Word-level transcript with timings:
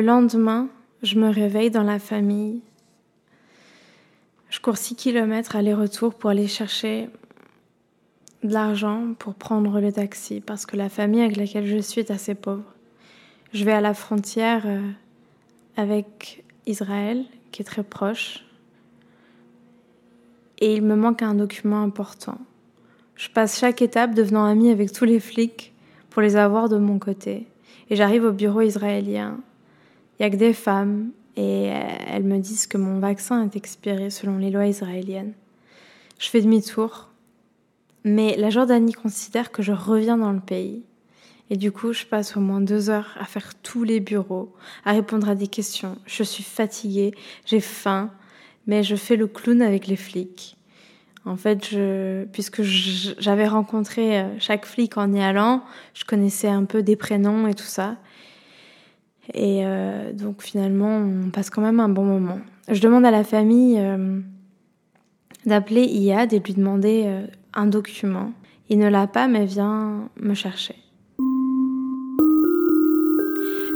Le 0.00 0.06
lendemain, 0.06 0.70
je 1.02 1.18
me 1.18 1.28
réveille 1.28 1.70
dans 1.70 1.82
la 1.82 1.98
famille. 1.98 2.62
Je 4.48 4.58
cours 4.58 4.78
6 4.78 4.96
km 4.96 5.56
aller-retour 5.56 6.14
pour 6.14 6.30
aller 6.30 6.46
chercher 6.46 7.10
de 8.42 8.50
l'argent 8.50 9.12
pour 9.18 9.34
prendre 9.34 9.78
le 9.78 9.92
taxi 9.92 10.40
parce 10.40 10.64
que 10.64 10.78
la 10.78 10.88
famille 10.88 11.20
avec 11.20 11.36
laquelle 11.36 11.66
je 11.66 11.76
suis 11.76 12.00
est 12.00 12.10
assez 12.10 12.34
pauvre. 12.34 12.64
Je 13.52 13.62
vais 13.62 13.72
à 13.72 13.82
la 13.82 13.92
frontière 13.92 14.62
euh, 14.64 14.80
avec 15.76 16.44
Israël, 16.64 17.26
qui 17.52 17.60
est 17.60 17.66
très 17.66 17.82
proche, 17.82 18.46
et 20.60 20.74
il 20.74 20.80
me 20.82 20.96
manque 20.96 21.20
un 21.20 21.34
document 21.34 21.82
important. 21.82 22.38
Je 23.16 23.28
passe 23.28 23.58
chaque 23.58 23.82
étape 23.82 24.14
devenant 24.14 24.46
amie 24.46 24.70
avec 24.70 24.92
tous 24.92 25.04
les 25.04 25.20
flics 25.20 25.74
pour 26.08 26.22
les 26.22 26.36
avoir 26.36 26.70
de 26.70 26.78
mon 26.78 26.98
côté. 26.98 27.46
Et 27.90 27.96
j'arrive 27.96 28.24
au 28.24 28.32
bureau 28.32 28.62
israélien. 28.62 29.40
Il 30.20 30.24
y 30.24 30.26
a 30.26 30.30
que 30.30 30.36
des 30.36 30.52
femmes 30.52 31.12
et 31.34 31.70
elles 32.08 32.24
me 32.24 32.36
disent 32.36 32.66
que 32.66 32.76
mon 32.76 32.98
vaccin 32.98 33.42
est 33.42 33.56
expiré 33.56 34.10
selon 34.10 34.36
les 34.36 34.50
lois 34.50 34.66
israéliennes. 34.66 35.32
Je 36.18 36.28
fais 36.28 36.42
demi-tour, 36.42 37.08
mais 38.04 38.36
la 38.36 38.50
Jordanie 38.50 38.92
considère 38.92 39.50
que 39.50 39.62
je 39.62 39.72
reviens 39.72 40.18
dans 40.18 40.32
le 40.32 40.40
pays. 40.40 40.82
Et 41.48 41.56
du 41.56 41.72
coup, 41.72 41.94
je 41.94 42.04
passe 42.04 42.36
au 42.36 42.40
moins 42.40 42.60
deux 42.60 42.90
heures 42.90 43.16
à 43.18 43.24
faire 43.24 43.54
tous 43.62 43.82
les 43.82 43.98
bureaux, 43.98 44.54
à 44.84 44.92
répondre 44.92 45.26
à 45.26 45.34
des 45.34 45.48
questions. 45.48 45.96
Je 46.04 46.22
suis 46.22 46.44
fatiguée, 46.44 47.14
j'ai 47.46 47.60
faim, 47.60 48.10
mais 48.66 48.82
je 48.82 48.96
fais 48.96 49.16
le 49.16 49.26
clown 49.26 49.62
avec 49.62 49.86
les 49.86 49.96
flics. 49.96 50.58
En 51.24 51.36
fait, 51.36 51.66
je, 51.66 52.24
puisque 52.26 52.60
j'avais 52.62 53.48
rencontré 53.48 54.20
euh, 54.20 54.38
chaque 54.38 54.66
flic 54.66 54.98
en 54.98 55.14
y 55.14 55.20
allant, 55.22 55.64
je 55.94 56.04
connaissais 56.04 56.48
un 56.48 56.64
peu 56.64 56.82
des 56.82 56.96
prénoms 56.96 57.46
et 57.46 57.54
tout 57.54 57.64
ça. 57.64 57.96
Et 59.34 59.64
euh, 59.64 60.12
donc 60.12 60.42
finalement, 60.42 60.98
on 60.98 61.30
passe 61.30 61.50
quand 61.50 61.62
même 61.62 61.80
un 61.80 61.88
bon 61.88 62.04
moment. 62.04 62.38
Je 62.68 62.80
demande 62.80 63.04
à 63.04 63.10
la 63.10 63.24
famille 63.24 63.78
euh, 63.78 64.20
d'appeler 65.46 65.84
Iyad 65.84 66.32
et 66.32 66.40
de 66.40 66.44
lui 66.44 66.54
demander 66.54 67.08
un 67.54 67.66
document. 67.66 68.32
Il 68.68 68.78
ne 68.78 68.88
l'a 68.88 69.06
pas, 69.06 69.28
mais 69.28 69.46
vient 69.46 70.08
me 70.20 70.34
chercher. 70.34 70.76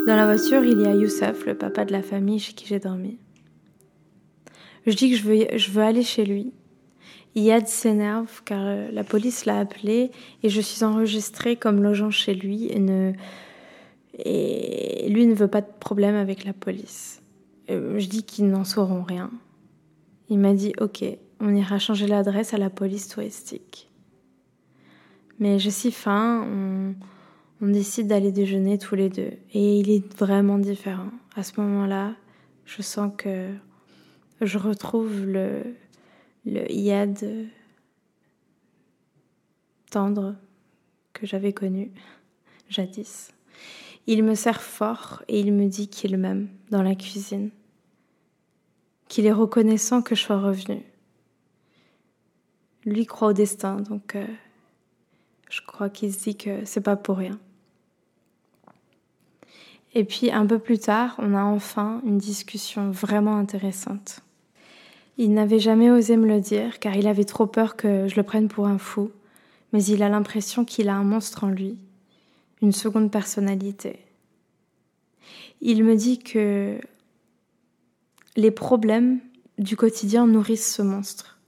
Dans 0.06 0.16
la 0.16 0.26
voiture, 0.26 0.62
il 0.64 0.82
y 0.82 0.86
a 0.86 0.94
Youssef, 0.94 1.46
le 1.46 1.54
papa 1.54 1.86
de 1.86 1.92
la 1.92 2.02
famille 2.02 2.38
chez 2.38 2.52
qui 2.52 2.66
j'ai 2.66 2.78
dormi. 2.78 3.16
Je 4.86 4.92
dis 4.92 5.10
que 5.10 5.16
je 5.16 5.22
veux, 5.22 5.46
je 5.56 5.70
veux 5.70 5.82
aller 5.82 6.02
chez 6.02 6.26
lui. 6.26 6.52
Iyad 7.34 7.66
s'énerve 7.66 8.42
car 8.44 8.60
euh, 8.62 8.88
la 8.92 9.02
police 9.02 9.46
l'a 9.46 9.58
appelé 9.58 10.10
et 10.42 10.48
je 10.48 10.60
suis 10.60 10.84
enregistrée 10.84 11.56
comme 11.56 11.82
logeant 11.82 12.10
chez 12.10 12.34
lui 12.34 12.68
et, 12.70 12.78
ne, 12.78 13.12
et 14.18 15.08
lui 15.08 15.26
ne 15.26 15.34
veut 15.34 15.48
pas 15.48 15.60
de 15.60 15.70
problème 15.80 16.14
avec 16.14 16.44
la 16.44 16.52
police. 16.52 17.22
Euh, 17.70 17.98
je 17.98 18.06
dis 18.08 18.24
qu'ils 18.24 18.48
n'en 18.48 18.64
sauront 18.64 19.02
rien. 19.02 19.30
Il 20.28 20.38
m'a 20.38 20.54
dit 20.54 20.72
ok, 20.80 21.04
on 21.40 21.54
ira 21.54 21.78
changer 21.78 22.06
l'adresse 22.06 22.54
à 22.54 22.58
la 22.58 22.70
police 22.70 23.08
touristique. 23.08 23.90
Mais 25.38 25.58
j'ai 25.58 25.70
si 25.70 25.90
faim, 25.90 26.46
on, 27.60 27.66
décide 27.66 28.08
d'aller 28.08 28.30
déjeuner 28.30 28.76
tous 28.76 28.94
les 28.94 29.08
deux. 29.08 29.32
Et 29.54 29.80
il 29.80 29.90
est 29.90 30.18
vraiment 30.18 30.58
différent. 30.58 31.10
À 31.34 31.42
ce 31.42 31.58
moment-là, 31.60 32.14
je 32.66 32.82
sens 32.82 33.10
que 33.16 33.48
je 34.42 34.58
retrouve 34.58 35.24
le, 35.24 35.62
le 36.44 37.46
tendre 39.90 40.34
que 41.14 41.26
j'avais 41.26 41.52
connu 41.52 41.90
jadis. 42.68 43.32
Il 44.06 44.22
me 44.22 44.34
sert 44.34 44.62
fort 44.62 45.22
et 45.28 45.40
il 45.40 45.52
me 45.52 45.66
dit 45.66 45.88
qu'il 45.88 46.16
m'aime 46.18 46.48
dans 46.70 46.82
la 46.82 46.94
cuisine, 46.94 47.50
qu'il 49.08 49.26
est 49.26 49.32
reconnaissant 49.32 50.02
que 50.02 50.14
je 50.14 50.22
sois 50.22 50.40
revenue. 50.40 50.82
Lui 52.84 53.06
croit 53.06 53.28
au 53.28 53.32
destin, 53.32 53.76
donc 53.76 54.14
euh, 54.14 54.26
je 55.48 55.62
crois 55.66 55.88
qu'il 55.88 56.12
se 56.12 56.24
dit 56.24 56.36
que 56.36 56.64
c'est 56.66 56.82
pas 56.82 56.96
pour 56.96 57.16
rien. 57.16 57.38
Et 59.94 60.04
puis 60.04 60.30
un 60.30 60.44
peu 60.44 60.58
plus 60.58 60.78
tard, 60.78 61.14
on 61.18 61.34
a 61.34 61.42
enfin 61.42 62.02
une 62.04 62.18
discussion 62.18 62.90
vraiment 62.90 63.36
intéressante. 63.36 64.20
Il 65.16 65.32
n'avait 65.32 65.60
jamais 65.60 65.90
osé 65.90 66.16
me 66.16 66.26
le 66.26 66.40
dire 66.40 66.80
car 66.80 66.96
il 66.96 67.06
avait 67.06 67.24
trop 67.24 67.46
peur 67.46 67.76
que 67.76 68.08
je 68.08 68.16
le 68.16 68.24
prenne 68.24 68.48
pour 68.48 68.66
un 68.66 68.78
fou, 68.78 69.12
mais 69.72 69.82
il 69.84 70.02
a 70.02 70.08
l'impression 70.08 70.64
qu'il 70.64 70.88
a 70.88 70.94
un 70.94 71.04
monstre 71.04 71.44
en 71.44 71.48
lui, 71.48 71.78
une 72.64 72.72
seconde 72.72 73.10
personnalité. 73.10 73.98
Il 75.60 75.84
me 75.84 75.96
dit 75.96 76.18
que 76.18 76.80
les 78.36 78.50
problèmes 78.50 79.20
du 79.58 79.76
quotidien 79.76 80.26
nourrissent 80.26 80.74
ce 80.74 80.80
monstre, 80.80 81.38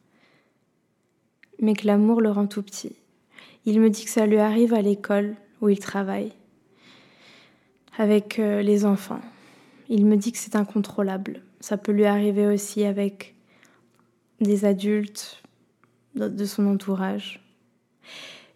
mais 1.58 1.72
que 1.72 1.86
l'amour 1.86 2.20
le 2.20 2.30
rend 2.30 2.46
tout 2.46 2.62
petit. 2.62 2.96
Il 3.64 3.80
me 3.80 3.88
dit 3.88 4.04
que 4.04 4.10
ça 4.10 4.26
lui 4.26 4.36
arrive 4.36 4.74
à 4.74 4.82
l'école 4.82 5.36
où 5.62 5.70
il 5.70 5.78
travaille, 5.78 6.32
avec 7.96 8.38
euh, 8.38 8.60
les 8.60 8.84
enfants. 8.84 9.22
Il 9.88 10.04
me 10.04 10.16
dit 10.16 10.32
que 10.32 10.38
c'est 10.38 10.54
incontrôlable. 10.54 11.40
Ça 11.60 11.78
peut 11.78 11.92
lui 11.92 12.04
arriver 12.04 12.46
aussi 12.46 12.84
avec 12.84 13.34
des 14.42 14.66
adultes, 14.66 15.42
de 16.14 16.44
son 16.44 16.66
entourage. 16.66 17.40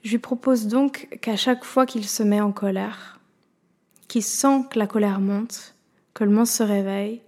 Je 0.02 0.12
lui 0.12 0.18
propose 0.18 0.66
donc 0.66 1.08
qu'à 1.20 1.36
chaque 1.36 1.64
fois 1.64 1.86
qu'il 1.86 2.06
se 2.06 2.22
met 2.22 2.40
en 2.40 2.52
colère, 2.52 3.20
qu'il 4.08 4.22
sent 4.22 4.64
que 4.70 4.78
la 4.78 4.86
colère 4.86 5.20
monte, 5.20 5.74
que 6.14 6.24
le 6.24 6.30
monstre 6.30 6.58
se 6.58 6.62
réveille, 6.62 7.20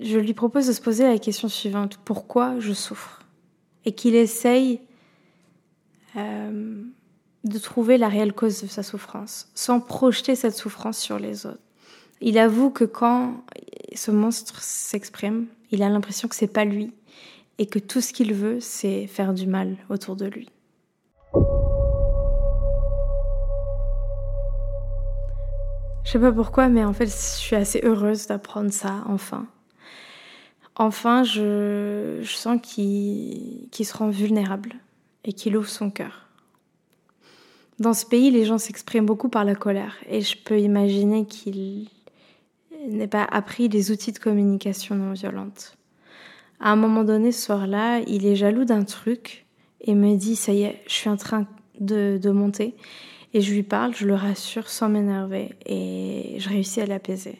je 0.00 0.18
lui 0.18 0.34
propose 0.34 0.66
de 0.66 0.72
se 0.72 0.80
poser 0.80 1.04
la 1.04 1.18
question 1.18 1.48
suivante 1.48 1.98
pourquoi 2.04 2.58
je 2.58 2.72
souffre? 2.72 3.22
Et 3.84 3.92
qu'il 3.92 4.14
essaye 4.14 4.80
euh, 6.16 6.82
de 7.44 7.58
trouver 7.58 7.98
la 7.98 8.08
réelle 8.08 8.32
cause 8.32 8.62
de 8.62 8.66
sa 8.66 8.82
souffrance, 8.82 9.48
sans 9.54 9.80
projeter 9.80 10.34
cette 10.34 10.56
souffrance 10.56 10.98
sur 10.98 11.18
les 11.18 11.46
autres. 11.46 11.60
Il 12.20 12.38
avoue 12.38 12.70
que 12.70 12.84
quand 12.84 13.44
ce 13.94 14.10
monstre 14.10 14.62
s'exprime, 14.62 15.46
il 15.70 15.82
a 15.82 15.88
l'impression 15.88 16.28
que 16.28 16.34
c'est 16.34 16.46
pas 16.46 16.64
lui, 16.64 16.92
et 17.58 17.66
que 17.66 17.78
tout 17.78 18.00
ce 18.00 18.12
qu'il 18.12 18.34
veut, 18.34 18.60
c'est 18.60 19.06
faire 19.06 19.34
du 19.34 19.46
mal 19.46 19.76
autour 19.88 20.16
de 20.16 20.26
lui. 20.26 20.48
Je 26.04 26.12
sais 26.12 26.18
pas 26.18 26.32
pourquoi, 26.32 26.68
mais 26.68 26.84
en 26.84 26.92
fait, 26.92 27.06
je 27.06 27.12
suis 27.12 27.56
assez 27.56 27.80
heureuse 27.82 28.26
d'apprendre 28.26 28.72
ça, 28.72 29.04
enfin. 29.06 29.46
Enfin, 30.76 31.24
je, 31.24 32.22
sens 32.24 32.58
qu'il 32.62 33.68
se 33.72 33.96
rend 33.96 34.08
vulnérable 34.08 34.76
et 35.24 35.32
qu'il 35.32 35.56
ouvre 35.56 35.68
son 35.68 35.90
cœur. 35.90 36.26
Dans 37.78 37.92
ce 37.92 38.06
pays, 38.06 38.30
les 38.30 38.44
gens 38.44 38.58
s'expriment 38.58 39.06
beaucoup 39.06 39.28
par 39.28 39.44
la 39.44 39.54
colère 39.54 39.96
et 40.08 40.20
je 40.20 40.36
peux 40.36 40.58
imaginer 40.58 41.26
qu'il 41.26 41.88
n'ait 42.88 43.06
pas 43.06 43.24
appris 43.24 43.68
les 43.68 43.90
outils 43.90 44.12
de 44.12 44.18
communication 44.18 44.94
non 44.94 45.12
violente. 45.12 45.76
À 46.60 46.72
un 46.72 46.76
moment 46.76 47.04
donné, 47.04 47.32
ce 47.32 47.44
soir-là, 47.44 48.00
il 48.06 48.26
est 48.26 48.36
jaloux 48.36 48.64
d'un 48.64 48.84
truc 48.84 49.46
et 49.82 49.94
me 49.94 50.16
dit 50.16 50.36
Ça 50.36 50.52
y 50.52 50.62
est, 50.62 50.80
je 50.86 50.92
suis 50.92 51.10
en 51.10 51.16
train 51.16 51.46
de 51.78 52.30
monter. 52.30 52.74
Et 53.32 53.40
je 53.40 53.54
lui 53.54 53.62
parle, 53.62 53.94
je 53.94 54.06
le 54.06 54.14
rassure 54.14 54.68
sans 54.68 54.88
m'énerver 54.88 55.50
et 55.64 56.36
je 56.38 56.48
réussis 56.48 56.80
à 56.80 56.86
l'apaiser. 56.86 57.38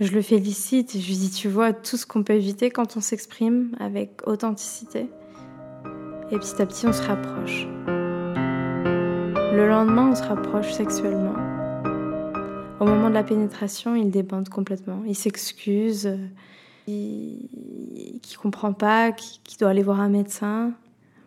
Je 0.00 0.12
le 0.12 0.20
félicite 0.20 0.94
et 0.94 1.00
je 1.00 1.06
lui 1.06 1.16
dis 1.16 1.30
Tu 1.30 1.48
vois 1.48 1.72
tout 1.72 1.96
ce 1.96 2.06
qu'on 2.06 2.22
peut 2.22 2.34
éviter 2.34 2.70
quand 2.70 2.96
on 2.96 3.00
s'exprime 3.00 3.74
avec 3.78 4.26
authenticité. 4.26 5.06
Et 6.30 6.38
petit 6.38 6.60
à 6.60 6.66
petit, 6.66 6.86
on 6.86 6.92
se 6.92 7.02
rapproche. 7.02 7.66
Le 9.54 9.66
lendemain, 9.68 10.10
on 10.10 10.14
se 10.16 10.24
rapproche 10.24 10.72
sexuellement. 10.72 11.34
Au 12.80 12.84
moment 12.84 13.08
de 13.08 13.14
la 13.14 13.22
pénétration, 13.22 13.94
il 13.94 14.10
débande 14.10 14.48
complètement. 14.48 15.02
Il 15.06 15.14
s'excuse 15.14 16.18
qui, 16.84 18.20
qui 18.22 18.34
comprend 18.34 18.72
pas, 18.72 19.12
qui, 19.12 19.56
doit 19.58 19.70
aller 19.70 19.82
voir 19.82 20.00
un 20.00 20.10
médecin. 20.10 20.72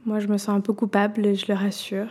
Moi, 0.05 0.19
je 0.19 0.27
me 0.27 0.37
sens 0.37 0.49
un 0.49 0.61
peu 0.61 0.73
coupable 0.73 1.25
et 1.25 1.35
je 1.35 1.47
le 1.47 1.55
rassure. 1.55 2.09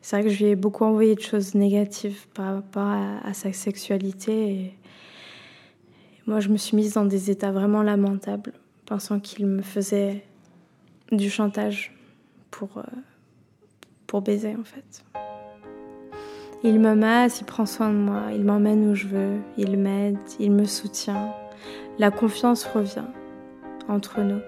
C'est 0.00 0.16
vrai 0.16 0.28
que 0.28 0.34
je 0.34 0.44
lui 0.44 0.50
ai 0.50 0.56
beaucoup 0.56 0.84
envoyé 0.84 1.14
de 1.14 1.20
choses 1.20 1.54
négatives 1.54 2.26
par 2.34 2.54
rapport 2.54 2.88
à, 2.88 3.32
sa 3.34 3.52
sexualité. 3.52 4.74
Moi, 6.26 6.40
je 6.40 6.48
me 6.48 6.56
suis 6.56 6.76
mise 6.76 6.94
dans 6.94 7.04
des 7.04 7.30
états 7.30 7.52
vraiment 7.52 7.82
lamentables, 7.82 8.52
pensant 8.86 9.20
qu'il 9.20 9.46
me 9.46 9.62
faisait 9.62 10.24
du 11.12 11.30
chantage 11.30 11.94
pour, 12.50 12.78
euh, 12.78 12.82
pour 14.06 14.22
baiser, 14.22 14.54
en 14.56 14.64
fait. 14.64 15.04
Il 16.64 16.80
me 16.80 16.94
masse, 16.94 17.40
il 17.40 17.44
prend 17.44 17.66
soin 17.66 17.90
de 17.90 17.96
moi, 17.96 18.24
il 18.32 18.44
m'emmène 18.44 18.90
où 18.90 18.94
je 18.94 19.06
veux, 19.06 19.38
il 19.56 19.76
m'aide, 19.76 20.18
il 20.40 20.52
me 20.52 20.64
soutient 20.64 21.34
la 21.98 22.10
confiance 22.10 22.64
revient 22.64 23.06
entre 23.88 24.20
nous. 24.20 24.40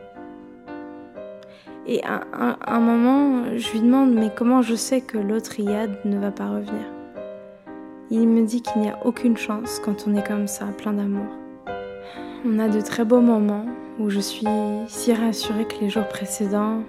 Et 1.86 2.02
à, 2.04 2.22
un 2.66 2.80
moment, 2.80 3.56
je 3.56 3.72
lui 3.72 3.80
demande 3.80 4.12
mais 4.12 4.30
comment 4.34 4.62
je 4.62 4.74
sais 4.74 5.00
que 5.00 5.18
l'autre 5.18 5.58
Iyad 5.58 5.90
ne 6.04 6.18
va 6.18 6.30
pas 6.30 6.48
revenir? 6.48 6.84
Il 8.10 8.28
me 8.28 8.44
dit 8.44 8.60
qu'il 8.60 8.82
n'y 8.82 8.90
a 8.90 8.98
aucune 9.04 9.36
chance 9.36 9.80
quand 9.84 10.04
on 10.06 10.14
est 10.14 10.26
comme 10.26 10.46
ça, 10.46 10.66
plein 10.76 10.92
d'amour. 10.92 11.26
On 12.44 12.58
a 12.58 12.68
de 12.68 12.80
très 12.80 13.04
beaux 13.04 13.20
moments 13.20 13.66
où 13.98 14.10
je 14.10 14.20
suis 14.20 14.46
si 14.88 15.12
rassurée 15.12 15.66
que 15.66 15.80
les 15.80 15.90
jours 15.90 16.08
précédents 16.08 16.82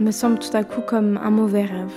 me 0.00 0.10
semblent 0.10 0.38
tout 0.38 0.54
à 0.56 0.64
coup 0.64 0.80
comme 0.80 1.18
un 1.22 1.30
mauvais 1.30 1.64
rêve. 1.64 1.94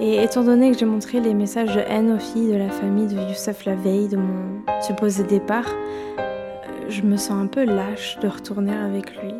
Et 0.00 0.22
étant 0.22 0.42
donné 0.42 0.72
que 0.72 0.78
j'ai 0.78 0.86
montré 0.86 1.20
les 1.20 1.34
messages 1.34 1.74
de 1.76 1.80
haine 1.80 2.12
aux 2.12 2.18
filles 2.18 2.50
de 2.52 2.56
la 2.56 2.70
famille 2.70 3.06
de 3.06 3.20
Youssef 3.28 3.64
la 3.66 3.76
veille 3.76 4.08
de 4.08 4.16
mon 4.16 4.62
supposé 4.80 5.22
départ, 5.22 5.68
je 6.88 7.02
me 7.02 7.16
sens 7.16 7.42
un 7.42 7.46
peu 7.46 7.64
lâche 7.64 8.18
de 8.20 8.28
retourner 8.28 8.74
avec 8.74 9.10
lui. 9.22 9.34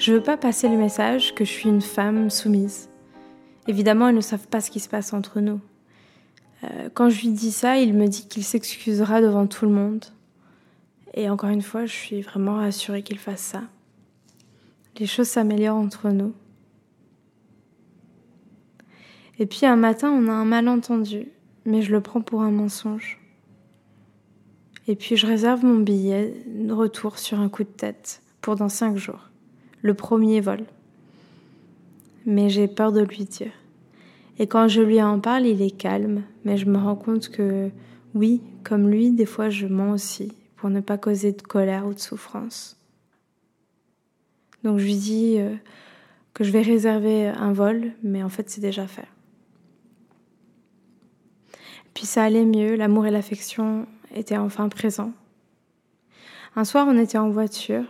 Je 0.00 0.14
veux 0.14 0.22
pas 0.22 0.38
passer 0.38 0.70
le 0.70 0.78
message 0.78 1.34
que 1.34 1.44
je 1.44 1.50
suis 1.50 1.68
une 1.68 1.82
femme 1.82 2.30
soumise. 2.30 2.88
Évidemment, 3.68 4.08
ils 4.08 4.14
ne 4.14 4.22
savent 4.22 4.48
pas 4.48 4.62
ce 4.62 4.70
qui 4.70 4.80
se 4.80 4.88
passe 4.88 5.12
entre 5.12 5.40
nous. 5.40 5.60
Euh, 6.64 6.88
quand 6.94 7.10
je 7.10 7.20
lui 7.20 7.28
dis 7.28 7.52
ça, 7.52 7.76
il 7.76 7.92
me 7.92 8.06
dit 8.06 8.26
qu'il 8.26 8.42
s'excusera 8.42 9.20
devant 9.20 9.46
tout 9.46 9.66
le 9.66 9.72
monde. 9.72 10.06
Et 11.12 11.28
encore 11.28 11.50
une 11.50 11.60
fois, 11.60 11.84
je 11.84 11.92
suis 11.92 12.22
vraiment 12.22 12.54
rassurée 12.54 13.02
qu'il 13.02 13.18
fasse 13.18 13.42
ça. 13.42 13.64
Les 14.98 15.04
choses 15.04 15.28
s'améliorent 15.28 15.76
entre 15.76 16.08
nous. 16.08 16.32
Et 19.38 19.44
puis 19.44 19.66
un 19.66 19.76
matin, 19.76 20.10
on 20.10 20.28
a 20.28 20.32
un 20.32 20.46
malentendu, 20.46 21.28
mais 21.66 21.82
je 21.82 21.92
le 21.92 22.00
prends 22.00 22.22
pour 22.22 22.40
un 22.40 22.50
mensonge. 22.50 23.20
Et 24.88 24.96
puis 24.96 25.16
je 25.16 25.26
réserve 25.26 25.62
mon 25.62 25.78
billet 25.78 26.42
de 26.46 26.72
retour 26.72 27.18
sur 27.18 27.38
un 27.38 27.50
coup 27.50 27.64
de 27.64 27.68
tête 27.68 28.22
pour 28.40 28.56
dans 28.56 28.70
cinq 28.70 28.96
jours, 28.96 29.29
le 29.82 29.94
premier 29.94 30.40
vol. 30.40 30.64
Mais 32.26 32.48
j'ai 32.48 32.68
peur 32.68 32.92
de 32.92 33.00
lui 33.00 33.24
dire. 33.24 33.52
Et 34.38 34.46
quand 34.46 34.68
je 34.68 34.80
lui 34.80 35.02
en 35.02 35.20
parle, 35.20 35.46
il 35.46 35.62
est 35.62 35.70
calme, 35.70 36.22
mais 36.44 36.56
je 36.56 36.66
me 36.66 36.78
rends 36.78 36.96
compte 36.96 37.28
que 37.28 37.70
oui, 38.14 38.42
comme 38.64 38.88
lui, 38.88 39.10
des 39.10 39.26
fois 39.26 39.50
je 39.50 39.66
mens 39.66 39.92
aussi 39.92 40.32
pour 40.56 40.70
ne 40.70 40.80
pas 40.80 40.98
causer 40.98 41.32
de 41.32 41.42
colère 41.42 41.86
ou 41.86 41.94
de 41.94 41.98
souffrance. 41.98 42.76
Donc 44.62 44.78
je 44.78 44.84
lui 44.84 44.96
dis 44.96 45.36
euh, 45.38 45.54
que 46.34 46.44
je 46.44 46.52
vais 46.52 46.62
réserver 46.62 47.28
un 47.28 47.52
vol, 47.52 47.92
mais 48.02 48.22
en 48.22 48.28
fait 48.28 48.50
c'est 48.50 48.60
déjà 48.60 48.86
fait. 48.86 49.08
Puis 51.94 52.06
ça 52.06 52.24
allait 52.24 52.44
mieux, 52.44 52.76
l'amour 52.76 53.06
et 53.06 53.10
l'affection 53.10 53.86
étaient 54.14 54.36
enfin 54.36 54.68
présents. 54.68 55.12
Un 56.56 56.64
soir, 56.64 56.86
on 56.88 56.98
était 56.98 57.18
en 57.18 57.30
voiture. 57.30 57.84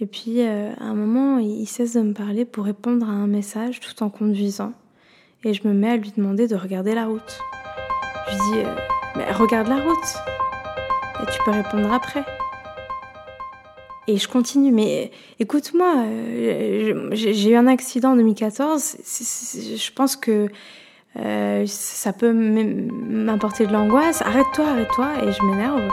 Et 0.00 0.06
puis, 0.06 0.42
euh, 0.42 0.70
à 0.78 0.84
un 0.84 0.94
moment, 0.94 1.38
il 1.38 1.66
cesse 1.66 1.94
de 1.94 2.00
me 2.00 2.12
parler 2.12 2.44
pour 2.44 2.64
répondre 2.64 3.08
à 3.08 3.12
un 3.12 3.26
message 3.26 3.80
tout 3.80 4.02
en 4.02 4.10
conduisant. 4.10 4.72
Et 5.44 5.54
je 5.54 5.66
me 5.66 5.72
mets 5.74 5.90
à 5.90 5.96
lui 5.96 6.12
demander 6.16 6.46
de 6.46 6.54
regarder 6.54 6.94
la 6.94 7.06
route. 7.06 7.40
Je 8.26 8.32
lui 8.32 8.40
dis, 8.52 8.58
euh, 8.60 8.74
mais 9.16 9.32
regarde 9.32 9.66
la 9.66 9.76
route. 9.76 10.16
Et 11.22 11.32
tu 11.32 11.38
peux 11.44 11.50
répondre 11.50 11.92
après. 11.92 12.24
Et 14.06 14.18
je 14.18 14.28
continue, 14.28 14.70
mais 14.70 15.10
écoute-moi, 15.40 16.04
euh, 16.06 17.08
j'ai 17.12 17.50
eu 17.50 17.56
un 17.56 17.66
accident 17.66 18.12
en 18.12 18.16
2014. 18.16 18.96
je 19.04 19.92
pense 19.92 20.16
que 20.16 20.48
ça 21.66 22.12
peut 22.12 22.32
m'apporter 22.32 23.66
de 23.66 23.72
l'angoisse. 23.72 24.22
Arrête-toi, 24.22 24.64
arrête-toi. 24.64 25.08
Et 25.24 25.32
je 25.32 25.42
m'énerve. 25.42 25.90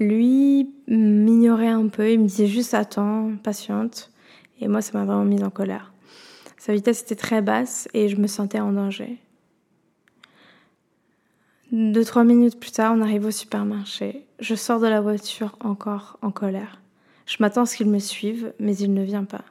Lui 0.00 0.74
m'ignorait 0.88 1.68
un 1.68 1.88
peu. 1.88 2.10
Il 2.10 2.20
me 2.20 2.26
disait 2.26 2.46
juste 2.46 2.74
attends, 2.74 3.32
patiente. 3.42 4.10
Et 4.60 4.68
moi, 4.68 4.82
ça 4.82 4.98
m'a 4.98 5.04
vraiment 5.04 5.24
mise 5.24 5.42
en 5.44 5.50
colère. 5.50 5.92
Sa 6.58 6.72
vitesse 6.72 7.02
était 7.02 7.14
très 7.14 7.40
basse 7.40 7.88
et 7.94 8.08
je 8.08 8.16
me 8.16 8.26
sentais 8.26 8.60
en 8.60 8.72
danger. 8.72 9.18
Deux, 11.72 12.04
trois 12.04 12.24
minutes 12.24 12.58
plus 12.58 12.72
tard, 12.72 12.92
on 12.96 13.00
arrive 13.00 13.26
au 13.26 13.30
supermarché. 13.30 14.26
Je 14.40 14.54
sors 14.54 14.80
de 14.80 14.88
la 14.88 15.00
voiture 15.00 15.56
encore 15.60 16.18
en 16.20 16.32
colère. 16.32 16.80
Je 17.26 17.36
m'attends 17.40 17.62
à 17.62 17.66
ce 17.66 17.76
qu'il 17.76 17.88
me 17.88 18.00
suive, 18.00 18.52
mais 18.58 18.76
il 18.76 18.92
ne 18.92 19.04
vient 19.04 19.24
pas. 19.24 19.44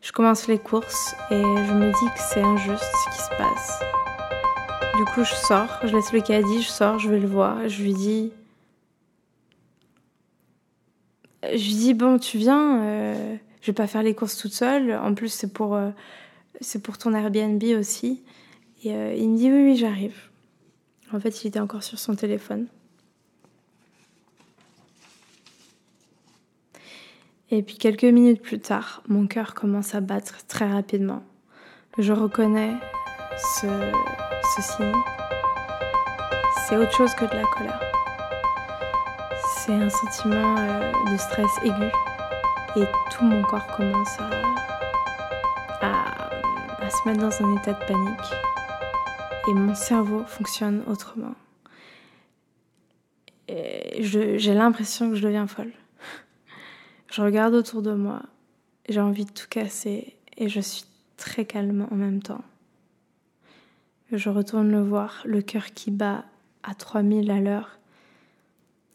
Je 0.00 0.12
commence 0.12 0.46
les 0.46 0.58
courses 0.58 1.14
et 1.30 1.40
je 1.40 1.72
me 1.72 1.88
dis 1.88 2.14
que 2.14 2.20
c'est 2.20 2.40
injuste 2.40 2.82
ce 2.82 3.10
qui 3.10 3.22
se 3.22 3.36
passe. 3.36 3.80
Du 4.96 5.04
coup, 5.06 5.24
je 5.24 5.34
sors, 5.34 5.78
je 5.82 5.94
laisse 5.94 6.12
le 6.12 6.20
caddie, 6.20 6.62
je 6.62 6.68
sors, 6.68 6.98
je 6.98 7.10
vais 7.10 7.18
le 7.18 7.28
voir, 7.28 7.68
je 7.68 7.82
lui 7.82 7.94
dis. 7.94 8.32
Je 11.42 11.64
lui 11.64 11.74
dis 11.74 11.94
bon, 11.94 12.18
tu 12.18 12.38
viens, 12.38 12.82
euh, 12.82 13.36
je 13.60 13.66
vais 13.66 13.72
pas 13.72 13.86
faire 13.86 14.02
les 14.02 14.14
courses 14.14 14.36
toute 14.36 14.52
seule. 14.52 14.92
En 14.94 15.14
plus, 15.14 15.28
c'est 15.28 15.52
pour 15.52 15.74
euh, 15.74 15.90
ton 17.00 17.14
Airbnb 17.14 17.62
aussi. 17.78 18.22
Et 18.84 18.94
euh, 18.94 19.14
il 19.14 19.30
me 19.30 19.36
dit 19.36 19.50
oui, 19.50 19.62
oui, 19.64 19.76
j'arrive. 19.76 20.16
En 21.12 21.20
fait, 21.20 21.42
il 21.42 21.48
était 21.48 21.60
encore 21.60 21.82
sur 21.82 21.98
son 21.98 22.14
téléphone. 22.14 22.68
Et 27.50 27.62
puis 27.62 27.76
quelques 27.76 28.04
minutes 28.04 28.40
plus 28.40 28.60
tard, 28.60 29.02
mon 29.08 29.26
cœur 29.26 29.52
commence 29.52 29.94
à 29.94 30.00
battre 30.00 30.46
très 30.46 30.66
rapidement. 30.66 31.22
Je 31.98 32.14
reconnais 32.14 32.72
ce, 33.36 33.66
signe. 34.62 34.92
C'est 36.66 36.78
autre 36.78 36.92
chose 36.92 37.12
que 37.14 37.26
de 37.26 37.34
la 37.34 37.44
colère. 37.44 37.91
C'est 39.64 39.74
un 39.74 39.90
sentiment 39.90 40.56
euh, 40.58 41.12
de 41.12 41.16
stress 41.16 41.50
aigu. 41.62 41.86
Et 42.74 42.84
tout 43.12 43.24
mon 43.24 43.44
corps 43.44 43.68
commence 43.68 44.18
à, 45.80 46.04
à 46.84 46.90
se 46.90 47.08
mettre 47.08 47.20
dans 47.20 47.44
un 47.44 47.56
état 47.56 47.72
de 47.74 47.86
panique. 47.86 48.32
Et 49.48 49.54
mon 49.54 49.76
cerveau 49.76 50.24
fonctionne 50.24 50.82
autrement. 50.88 51.36
J'ai 53.48 54.54
l'impression 54.54 55.10
que 55.10 55.14
je 55.14 55.22
deviens 55.22 55.46
folle. 55.46 55.70
Je 57.12 57.22
regarde 57.22 57.54
autour 57.54 57.82
de 57.82 57.94
moi, 57.94 58.22
j'ai 58.88 59.00
envie 59.00 59.26
de 59.26 59.30
tout 59.30 59.46
casser 59.48 60.16
et 60.38 60.48
je 60.48 60.58
suis 60.58 60.86
très 61.16 61.44
calme 61.44 61.86
en 61.92 61.94
même 61.94 62.20
temps. 62.20 62.42
Je 64.10 64.28
retourne 64.28 64.72
le 64.72 64.82
voir, 64.82 65.22
le 65.24 65.40
cœur 65.40 65.66
qui 65.66 65.92
bat 65.92 66.24
à 66.64 66.74
3000 66.74 67.30
à 67.30 67.38
l'heure 67.38 67.78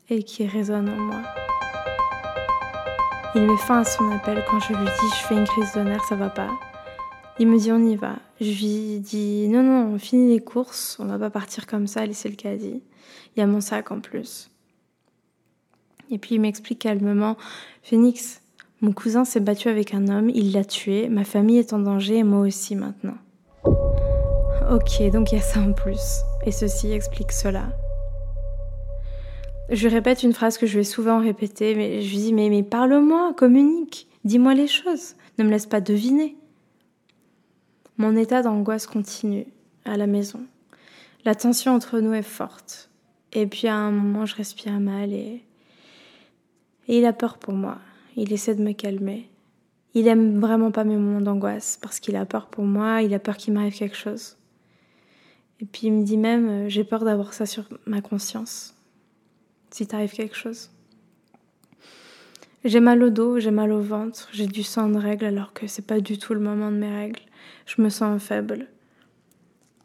et 0.09 0.23
qui 0.23 0.47
résonne 0.47 0.89
en 0.89 0.95
moi. 0.95 1.21
Il 3.35 3.41
met 3.41 3.57
fin 3.57 3.79
à 3.79 3.83
son 3.83 4.09
appel 4.11 4.43
quand 4.49 4.59
je 4.59 4.73
lui 4.73 4.85
dis 4.85 5.15
je 5.19 5.27
fais 5.27 5.35
une 5.35 5.45
crise 5.45 5.73
de 5.73 5.81
nerfs, 5.81 6.05
ça 6.05 6.15
va 6.15 6.29
pas. 6.29 6.49
Il 7.39 7.47
me 7.47 7.59
dit 7.59 7.71
on 7.71 7.85
y 7.85 7.95
va. 7.95 8.15
Je 8.39 8.45
lui 8.45 8.99
dis 8.99 9.47
non 9.49 9.63
non, 9.63 9.93
on 9.93 9.99
finit 9.99 10.33
les 10.33 10.39
courses, 10.39 10.97
on 10.99 11.05
va 11.05 11.19
pas 11.19 11.29
partir 11.29 11.67
comme 11.67 11.87
ça, 11.87 12.05
laisser 12.05 12.29
le 12.29 12.35
caddie. 12.35 12.81
Il 13.35 13.39
y 13.39 13.43
a 13.43 13.47
mon 13.47 13.61
sac 13.61 13.91
en 13.91 13.99
plus. 13.99 14.49
Et 16.09 16.17
puis 16.17 16.35
il 16.35 16.41
m'explique 16.41 16.79
calmement 16.79 17.37
Phoenix, 17.83 18.41
mon 18.81 18.91
cousin 18.91 19.25
s'est 19.25 19.39
battu 19.39 19.69
avec 19.69 19.93
un 19.93 20.07
homme, 20.07 20.29
il 20.29 20.53
l'a 20.53 20.63
tué, 20.63 21.09
ma 21.09 21.23
famille 21.23 21.57
est 21.57 21.73
en 21.73 21.79
danger 21.79 22.17
et 22.17 22.23
moi 22.23 22.41
aussi 22.41 22.75
maintenant. 22.75 23.17
Ok, 24.71 25.01
donc 25.11 25.31
il 25.31 25.35
y 25.35 25.39
a 25.39 25.41
ça 25.41 25.59
en 25.59 25.73
plus. 25.73 26.21
Et 26.45 26.51
ceci 26.51 26.91
explique 26.91 27.31
cela. 27.31 27.69
Je 29.69 29.89
répète 29.89 30.23
une 30.23 30.33
phrase 30.33 30.57
que 30.57 30.65
je 30.65 30.77
vais 30.77 30.83
souvent 30.83 31.19
répéter, 31.19 31.75
mais 31.75 32.01
je 32.01 32.09
lui 32.09 32.17
dis 32.17 32.33
Mais, 32.33 32.49
mais 32.49 32.63
parle-moi, 32.63 33.33
communique, 33.35 34.07
dis-moi 34.23 34.53
les 34.53 34.67
choses, 34.67 35.15
ne 35.37 35.43
me 35.43 35.49
laisse 35.49 35.65
pas 35.65 35.81
deviner. 35.81 36.37
Mon 37.97 38.15
état 38.15 38.41
d'angoisse 38.41 38.87
continue 38.87 39.45
à 39.83 39.97
la 39.97 40.07
maison. 40.07 40.41
La 41.25 41.35
tension 41.35 41.73
entre 41.73 41.99
nous 41.99 42.13
est 42.13 42.21
forte. 42.21 42.89
Et 43.33 43.45
puis 43.47 43.67
à 43.67 43.75
un 43.75 43.91
moment, 43.91 44.25
je 44.25 44.35
respire 44.35 44.79
mal 44.79 45.11
et 45.11 45.43
et 46.87 46.99
il 46.99 47.05
a 47.05 47.13
peur 47.13 47.37
pour 47.37 47.53
moi. 47.53 47.79
Il 48.15 48.31
essaie 48.33 48.55
de 48.55 48.63
me 48.63 48.71
calmer. 48.71 49.29
Il 49.93 50.07
aime 50.07 50.39
vraiment 50.39 50.71
pas 50.71 50.83
mes 50.83 50.95
moments 50.95 51.21
d'angoisse 51.21 51.77
parce 51.81 51.99
qu'il 51.99 52.15
a 52.15 52.25
peur 52.25 52.47
pour 52.47 52.63
moi, 52.63 53.01
il 53.01 53.13
a 53.13 53.19
peur 53.19 53.37
qu'il 53.37 53.53
m'arrive 53.53 53.75
quelque 53.75 53.97
chose. 53.97 54.37
Et 55.59 55.65
puis 55.65 55.87
il 55.87 55.93
me 55.93 56.03
dit 56.03 56.17
même 56.17 56.47
euh, 56.47 56.69
j'ai 56.69 56.83
peur 56.83 57.03
d'avoir 57.03 57.33
ça 57.33 57.45
sur 57.45 57.67
ma 57.85 58.01
conscience. 58.01 58.76
Si 59.71 59.87
t'arrive 59.87 60.11
quelque 60.11 60.35
chose. 60.35 60.69
J'ai 62.63 62.79
mal 62.79 63.01
au 63.03 63.09
dos, 63.09 63.39
j'ai 63.39 63.51
mal 63.51 63.71
au 63.71 63.81
ventre, 63.81 64.27
j'ai 64.33 64.47
du 64.47 64.63
sang 64.63 64.89
de 64.89 64.97
règles 64.97 65.25
alors 65.25 65.53
que 65.53 65.67
c'est 65.67 65.85
pas 65.85 66.01
du 66.01 66.17
tout 66.17 66.33
le 66.33 66.39
moment 66.39 66.71
de 66.71 66.77
mes 66.77 66.91
règles. 66.91 67.21
Je 67.65 67.81
me 67.81 67.89
sens 67.89 68.21
faible. 68.21 68.67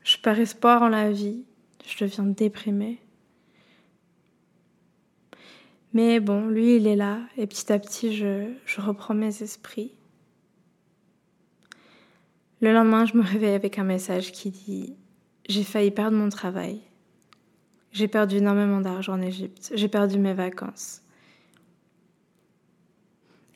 Je 0.03 0.17
perds 0.17 0.41
espoir 0.41 0.83
en 0.83 0.89
la 0.89 1.13
vie. 1.13 1.45
Je 1.87 2.05
deviens 2.05 2.25
déprimée. 2.25 3.01
Mais 5.93 6.21
bon, 6.21 6.49
lui, 6.49 6.77
il 6.77 6.87
est 6.87 6.97
là, 6.97 7.21
et 7.37 7.47
petit 7.47 7.71
à 7.71 7.79
petit, 7.79 8.17
je, 8.17 8.47
reprends 8.79 9.15
mes 9.15 9.43
esprits. 9.43 9.93
Le 12.61 12.73
lendemain, 12.73 13.05
je 13.05 13.17
me 13.17 13.23
réveille 13.23 13.55
avec 13.55 13.79
un 13.79 13.85
message 13.85 14.33
qui 14.33 14.51
dit 14.51 14.97
J'ai 15.49 15.65
failli 15.65 15.91
perdre 15.91 16.17
mon 16.17 16.31
travail. 16.31 16.81
J'ai 17.93 18.09
perdu 18.09 18.37
énormément 18.39 18.81
d'argent 18.81 19.13
en 19.13 19.21
Égypte. 19.21 19.71
J'ai 19.75 19.89
perdu 19.89 20.19
mes 20.19 20.33
vacances. 20.33 21.03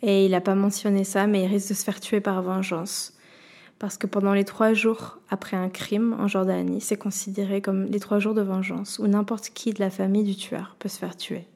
Et 0.02 0.26
il 0.26 0.32
n'a 0.32 0.42
pas 0.42 0.54
mentionné 0.54 1.04
ça, 1.04 1.26
mais 1.26 1.44
il 1.44 1.46
risque 1.46 1.70
de 1.70 1.74
se 1.74 1.84
faire 1.84 2.00
tuer 2.00 2.20
par 2.20 2.42
vengeance. 2.42 3.14
Parce 3.78 3.96
que 3.96 4.06
pendant 4.06 4.34
les 4.34 4.44
trois 4.44 4.74
jours 4.74 5.18
après 5.30 5.56
un 5.56 5.70
crime 5.70 6.14
en 6.18 6.28
Jordanie, 6.28 6.82
c'est 6.82 6.98
considéré 6.98 7.62
comme 7.62 7.86
les 7.86 7.98
trois 7.98 8.18
jours 8.18 8.34
de 8.34 8.42
vengeance, 8.42 8.98
où 8.98 9.06
n'importe 9.06 9.48
qui 9.50 9.72
de 9.72 9.80
la 9.80 9.90
famille 9.90 10.24
du 10.24 10.36
tueur 10.36 10.76
peut 10.78 10.88
se 10.88 10.98
faire 10.98 11.16
tuer. 11.16 11.46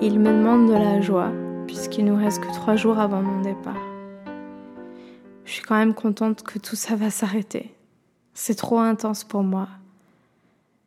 Il 0.00 0.20
me 0.20 0.32
demande 0.32 0.68
de 0.68 0.74
la 0.74 1.00
joie, 1.02 1.32
puisqu'il 1.66 2.06
nous 2.06 2.16
reste 2.16 2.42
que 2.42 2.52
trois 2.54 2.76
jours 2.76 2.98
avant 2.98 3.22
mon 3.22 3.42
départ. 3.42 3.93
Je 5.54 5.60
suis 5.60 5.68
quand 5.68 5.76
même 5.76 5.94
contente 5.94 6.42
que 6.42 6.58
tout 6.58 6.74
ça 6.74 6.96
va 6.96 7.10
s'arrêter. 7.10 7.72
C'est 8.32 8.56
trop 8.56 8.80
intense 8.80 9.22
pour 9.22 9.44
moi. 9.44 9.68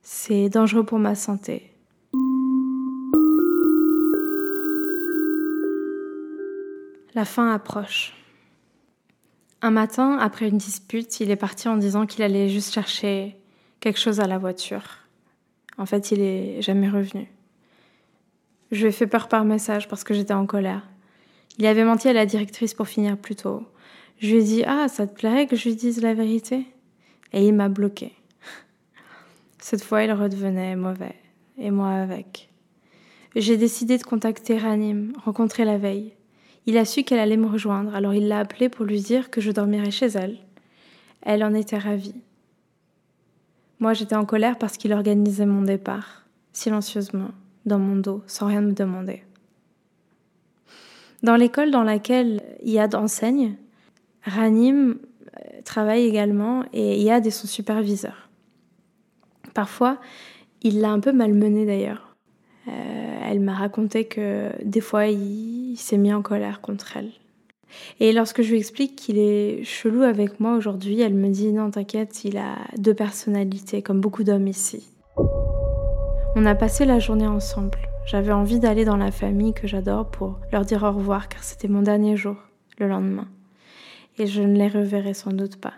C'est 0.02 0.50
dangereux 0.50 0.84
pour 0.84 1.00
ma 1.00 1.16
santé. 1.16 1.72
La 7.16 7.24
fin 7.24 7.50
approche. 7.54 8.14
Un 9.62 9.72
matin, 9.72 10.18
après 10.20 10.50
une 10.50 10.58
dispute, 10.58 11.22
il 11.22 11.32
est 11.32 11.38
parti 11.38 11.70
en 11.70 11.78
disant 11.78 12.06
qu'il 12.06 12.24
allait 12.24 12.50
juste 12.50 12.74
chercher 12.74 13.38
quelque 13.80 14.02
chose 14.02 14.20
à 14.20 14.28
la 14.28 14.38
voiture. 14.38 14.84
En 15.78 15.86
fait, 15.86 16.12
il 16.12 16.20
est 16.20 16.62
jamais 16.62 16.90
revenu. 16.90 17.32
Je 18.74 18.82
lui 18.82 18.88
ai 18.90 18.92
fait 18.92 19.08
peur 19.08 19.30
par 19.30 19.46
message 19.46 19.88
parce 19.88 20.04
que 20.04 20.14
j'étais 20.14 20.34
en 20.34 20.46
colère. 20.46 20.86
Il 21.58 21.66
avait 21.66 21.86
menti 21.86 22.10
à 22.10 22.14
la 22.14 22.26
directrice 22.26 22.74
pour 22.74 22.90
finir 22.90 23.16
plus 23.18 23.38
tôt. 23.38 23.66
Je 24.20 24.32
lui 24.32 24.38
ai 24.38 24.44
dit 24.44 24.64
Ah, 24.66 24.88
ça 24.88 25.08
te 25.08 25.14
plairait 25.14 25.48
que 25.48 25.56
je 25.56 25.70
lui 25.70 25.76
dise 25.76 26.02
la 26.02 26.14
vérité? 26.14 26.66
Et 27.34 27.48
il 27.48 27.54
m'a 27.54 27.70
bloqué. 27.70 28.14
Cette 29.60 29.84
fois, 29.84 30.04
il 30.04 30.12
redevenait 30.12 30.76
mauvais, 30.76 31.16
et 31.58 31.72
moi 31.72 31.90
avec. 31.90 32.50
J'ai 33.36 33.58
décidé 33.58 33.98
de 33.98 34.04
contacter 34.04 34.58
Ranim, 34.58 35.14
rencontré 35.24 35.66
la 35.66 35.78
veille. 35.78 36.14
Il 36.66 36.78
a 36.78 36.86
su 36.86 37.04
qu'elle 37.04 37.20
allait 37.20 37.38
me 37.38 37.48
rejoindre, 37.48 37.96
alors 37.96 38.14
il 38.14 38.28
l'a 38.28 38.40
appelée 38.40 38.70
pour 38.70 38.86
lui 38.86 39.02
dire 39.02 39.30
que 39.30 39.42
je 39.42 39.52
dormirais 39.52 39.92
chez 39.92 40.08
elle. 40.08 40.38
Elle 41.22 41.44
en 41.44 41.54
était 41.54 41.78
ravie. 41.78 42.16
Moi, 43.80 43.94
j'étais 43.94 44.16
en 44.16 44.26
colère 44.26 44.58
parce 44.58 44.78
qu'il 44.78 44.94
organisait 44.94 45.46
mon 45.46 45.62
départ, 45.62 46.26
silencieusement 46.52 47.30
dans 47.68 47.80
mon 47.80 47.98
dos 47.98 48.24
sans 48.26 48.48
rien 48.48 48.62
me 48.62 48.72
demander. 48.72 49.24
Dans 51.22 51.36
l'école 51.36 51.70
dans 51.70 51.84
laquelle 51.84 52.42
Yad 52.64 52.96
enseigne, 52.96 53.56
Ranim 54.28 54.98
euh, 55.38 55.62
travaille 55.64 56.06
également 56.06 56.64
et 56.74 57.02
Yad 57.02 57.26
est 57.26 57.32
son 57.32 57.48
superviseur. 57.48 58.30
Parfois, 59.54 59.98
il 60.62 60.82
l'a 60.82 60.92
un 60.92 61.00
peu 61.00 61.14
malmené 61.14 61.66
d'ailleurs. 61.66 62.16
Euh, 62.68 63.20
elle 63.26 63.40
m'a 63.40 63.54
raconté 63.54 64.06
que 64.06 64.52
des 64.64 64.82
fois 64.82 65.08
il, 65.08 65.72
il 65.72 65.78
s'est 65.78 65.98
mis 65.98 66.14
en 66.14 66.22
colère 66.22 66.62
contre 66.62 66.98
elle. 66.98 67.12
Et 68.00 68.12
lorsque 68.12 68.42
je 68.42 68.52
lui 68.52 68.58
explique 68.58 68.96
qu'il 68.96 69.18
est 69.18 69.64
chelou 69.64 70.04
avec 70.04 70.40
moi 70.40 70.56
aujourd'hui, 70.56 71.02
elle 71.02 71.14
me 71.14 71.30
dit 71.30 71.54
non 71.54 71.72
t'inquiète, 71.72 72.26
il 72.26 72.38
a 72.38 72.56
deux 72.78 72.94
personnalités 72.94 73.82
comme 73.82 74.02
beaucoup 74.02 74.24
d'hommes 74.24 74.48
ici. 74.48 74.90
On 76.36 76.46
a 76.46 76.56
passé 76.56 76.86
la 76.86 77.00
journée 77.00 77.28
ensemble. 77.28 77.80
J'avais 78.06 78.32
envie 78.32 78.60
d'aller 78.60 78.86
dans 78.86 78.98
la 78.98 79.12
famille 79.12 79.54
que 79.54 79.68
j'adore 79.68 80.10
pour 80.10 80.38
leur 80.52 80.66
dire 80.66 80.84
au 80.84 80.92
revoir 80.92 81.30
car 81.30 81.44
c'était 81.44 81.68
mon 81.68 81.82
dernier 81.82 82.16
jour, 82.16 82.36
le 82.80 82.88
lendemain. 82.88 83.28
Et 84.18 84.28
je 84.28 84.42
ne 84.42 84.58
les 84.58 84.68
reverrai 84.68 85.14
sans 85.14 85.32
doute 85.32 85.58
pas. 85.58 85.74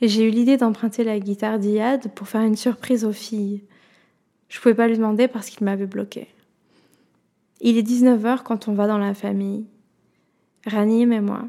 Et 0.00 0.08
j'ai 0.08 0.26
eu 0.26 0.30
l'idée 0.30 0.56
d'emprunter 0.56 1.04
la 1.04 1.20
guitare 1.20 1.58
d'Iyad 1.58 2.12
pour 2.14 2.28
faire 2.28 2.40
une 2.40 2.56
surprise 2.56 3.04
aux 3.04 3.12
filles. 3.12 3.62
Je 4.48 4.58
pouvais 4.60 4.74
pas 4.74 4.88
lui 4.88 4.96
demander 4.96 5.28
parce 5.28 5.50
qu'il 5.50 5.64
m'avait 5.64 5.86
bloqué. 5.86 6.28
Il 7.60 7.76
est 7.76 7.86
19h 7.86 8.42
quand 8.42 8.68
on 8.68 8.72
va 8.72 8.86
dans 8.86 8.98
la 8.98 9.14
famille. 9.14 9.66
Ranim 10.66 11.12
et 11.12 11.20
moi. 11.20 11.44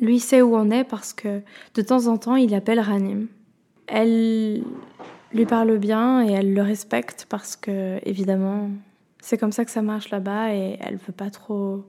Lui 0.00 0.20
sait 0.20 0.42
où 0.42 0.54
on 0.54 0.70
est 0.70 0.84
parce 0.84 1.12
que 1.12 1.42
de 1.74 1.82
temps 1.82 2.06
en 2.06 2.16
temps 2.16 2.36
il 2.36 2.54
appelle 2.54 2.78
Ranim. 2.78 3.26
Elle 3.88 4.62
lui 5.32 5.46
parle 5.46 5.76
bien 5.78 6.26
et 6.26 6.32
elle 6.32 6.54
le 6.54 6.62
respecte 6.62 7.26
parce 7.28 7.56
que, 7.56 7.98
évidemment, 8.08 8.70
c'est 9.20 9.36
comme 9.36 9.52
ça 9.52 9.64
que 9.64 9.70
ça 9.70 9.82
marche 9.82 10.10
là-bas 10.10 10.54
et 10.54 10.76
elle 10.80 10.96
veut 10.96 11.12
pas 11.12 11.30
trop 11.30 11.84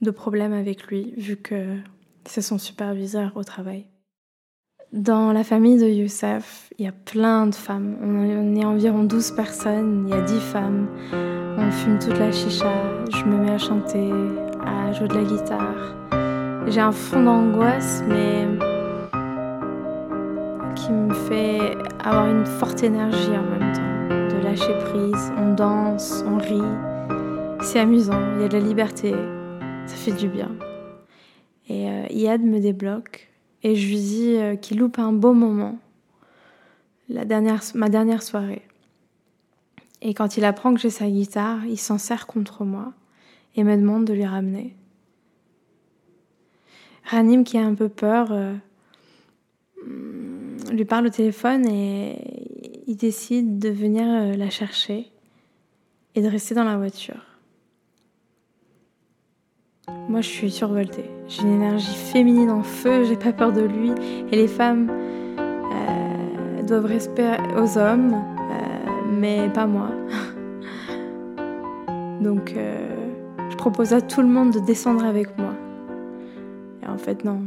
de 0.00 0.10
problèmes 0.10 0.52
avec 0.52 0.86
lui 0.86 1.14
vu 1.16 1.36
que 1.36 1.76
c'est 2.24 2.42
son 2.42 2.58
superviseur 2.58 3.32
au 3.36 3.44
travail. 3.44 3.86
Dans 4.92 5.32
la 5.32 5.42
famille 5.42 5.78
de 5.78 5.88
Youssef, 5.88 6.70
il 6.78 6.84
y 6.84 6.88
a 6.88 6.92
plein 6.92 7.46
de 7.46 7.54
femmes. 7.54 7.96
On 8.02 8.54
est 8.54 8.64
environ 8.64 9.02
12 9.02 9.32
personnes, 9.32 10.06
il 10.06 10.14
y 10.14 10.18
a 10.18 10.22
10 10.22 10.40
femmes. 10.40 10.88
On 11.58 11.70
fume 11.70 11.98
toute 11.98 12.18
la 12.18 12.30
chicha, 12.30 12.72
je 13.10 13.24
me 13.24 13.36
mets 13.36 13.50
à 13.50 13.58
chanter, 13.58 14.10
à 14.64 14.92
jouer 14.92 15.08
de 15.08 15.14
la 15.14 15.24
guitare. 15.24 15.96
J'ai 16.68 16.80
un 16.80 16.92
fond 16.92 17.22
d'angoisse, 17.22 18.02
mais 18.08 18.46
qui 20.76 20.92
me 20.92 21.14
fait 21.14 21.76
avoir 22.04 22.28
une 22.28 22.46
forte 22.46 22.82
énergie 22.82 23.30
en 23.30 23.58
même 23.58 23.72
temps, 23.72 24.36
de 24.36 24.42
lâcher 24.42 24.78
prise, 24.84 25.32
on 25.36 25.54
danse, 25.54 26.24
on 26.26 26.38
rit, 26.38 26.62
c'est 27.60 27.80
amusant, 27.80 28.20
il 28.36 28.42
y 28.42 28.44
a 28.44 28.48
de 28.48 28.56
la 28.56 28.64
liberté, 28.64 29.14
ça 29.86 29.94
fait 29.94 30.12
du 30.12 30.28
bien. 30.28 30.50
Et 31.68 31.88
euh, 31.88 32.06
Yad 32.10 32.42
me 32.42 32.58
débloque 32.58 33.28
et 33.62 33.76
je 33.76 33.86
lui 33.88 33.96
dis 33.96 34.36
euh, 34.36 34.56
qu'il 34.56 34.78
loupe 34.78 34.98
un 34.98 35.12
beau 35.12 35.32
moment, 35.32 35.78
ma 37.08 37.24
dernière 37.24 38.22
soirée. 38.22 38.62
Et 40.02 40.12
quand 40.12 40.36
il 40.36 40.44
apprend 40.44 40.74
que 40.74 40.80
j'ai 40.80 40.90
sa 40.90 41.08
guitare, 41.08 41.64
il 41.66 41.78
s'en 41.78 41.98
sert 41.98 42.26
contre 42.26 42.64
moi 42.64 42.92
et 43.54 43.64
me 43.64 43.76
demande 43.76 44.04
de 44.04 44.12
lui 44.12 44.26
ramener. 44.26 44.74
Ranim, 47.04 47.44
qui 47.44 47.56
a 47.56 47.64
un 47.64 47.74
peu 47.74 47.88
peur, 47.88 48.32
euh, 48.32 48.54
lui 50.72 50.84
parle 50.84 51.06
au 51.06 51.10
téléphone 51.10 51.66
et 51.68 52.82
il 52.88 52.96
décide 52.96 53.58
de 53.60 53.68
venir 53.68 54.36
la 54.36 54.50
chercher 54.50 55.10
et 56.16 56.22
de 56.22 56.28
rester 56.28 56.54
dans 56.54 56.64
la 56.64 56.76
voiture. 56.76 57.35
Moi, 60.08 60.20
je 60.20 60.28
suis 60.28 60.50
survoltée. 60.50 61.10
J'ai 61.28 61.42
une 61.42 61.54
énergie 61.54 61.94
féminine 61.94 62.50
en 62.50 62.62
feu, 62.62 63.04
j'ai 63.04 63.16
pas 63.16 63.32
peur 63.32 63.52
de 63.52 63.62
lui. 63.62 63.92
Et 64.30 64.36
les 64.36 64.48
femmes 64.48 64.90
euh, 64.90 66.62
doivent 66.62 66.86
respecter 66.86 67.36
aux 67.56 67.78
hommes, 67.78 68.14
euh, 68.14 69.12
mais 69.12 69.48
pas 69.52 69.66
moi. 69.66 69.90
Donc, 72.20 72.54
je 72.54 73.56
propose 73.56 73.92
à 73.92 74.00
tout 74.00 74.22
le 74.22 74.28
monde 74.28 74.52
de 74.52 74.60
descendre 74.60 75.04
avec 75.04 75.36
moi. 75.38 75.54
Et 76.82 76.86
en 76.86 76.98
fait, 76.98 77.24
non, 77.24 77.42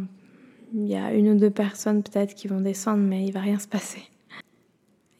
il 0.73 0.87
y 0.87 0.95
a 0.95 1.13
une 1.13 1.29
ou 1.29 1.35
deux 1.35 1.49
personnes 1.49 2.03
peut-être 2.03 2.35
qui 2.35 2.47
vont 2.47 2.61
descendre, 2.61 3.03
mais 3.03 3.25
il 3.25 3.31
va 3.31 3.41
rien 3.41 3.59
se 3.59 3.67
passer. 3.67 4.03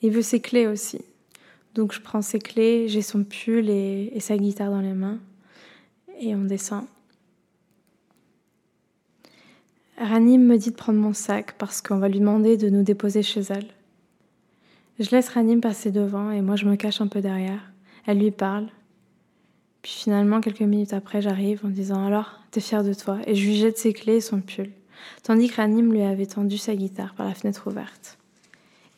Il 0.02 0.12
veut 0.12 0.22
ses 0.22 0.40
clés 0.40 0.68
aussi. 0.68 1.02
Donc 1.76 1.94
je 1.94 2.02
prends 2.02 2.22
ses 2.22 2.40
clés, 2.40 2.88
j'ai 2.88 3.02
son 3.02 3.24
pull 3.24 3.70
et, 3.70 4.20
sa 4.20 4.38
guitare 4.38 4.72
dans 4.72 4.82
les 4.82 4.94
mains, 4.94 5.20
et 6.20 6.36
on 6.36 6.44
descend. 6.44 6.86
Ranim 10.00 10.46
me 10.46 10.58
dit 10.58 10.72
de 10.72 10.76
prendre 10.76 11.00
mon 11.00 11.14
sac 11.14 11.56
parce 11.58 11.82
qu'on 11.82 11.98
va 11.98 12.08
lui 12.08 12.20
demander 12.20 12.58
de 12.58 12.70
nous 12.70 12.84
déposer 12.84 13.22
chez 13.22 13.42
elle. 13.50 13.68
Je 15.00 15.10
laisse 15.12 15.30
Ranim 15.30 15.62
passer 15.62 15.92
devant 15.92 16.32
et 16.32 16.42
moi 16.42 16.56
je 16.56 16.66
me 16.66 16.76
cache 16.76 17.02
un 17.02 17.08
peu 17.08 17.22
derrière. 17.22 17.72
Elle 18.06 18.20
lui 18.20 18.32
parle. 18.32 18.68
Puis 19.82 19.92
finalement, 19.92 20.42
quelques 20.42 20.62
minutes 20.62 20.94
après, 20.94 21.22
j'arrive 21.22 21.62
en 21.66 21.70
disant 21.70 22.06
Alors, 22.06 22.40
t'es 22.52 22.60
fière 22.60 22.84
de 22.84 22.94
toi 22.94 23.20
Et 23.28 23.36
je 23.36 23.46
lui 23.46 23.56
jette 23.56 23.78
ses 23.78 23.94
clés 23.94 24.16
et 24.16 24.22
son 24.22 24.42
pull 24.42 24.70
tandis 25.24 25.50
que 25.50 25.56
Ranim 25.56 25.92
lui 25.92 26.02
avait 26.02 26.26
tendu 26.26 26.58
sa 26.58 26.76
guitare 26.76 27.14
par 27.14 27.26
la 27.26 27.34
fenêtre 27.34 27.68
ouverte. 27.68 28.18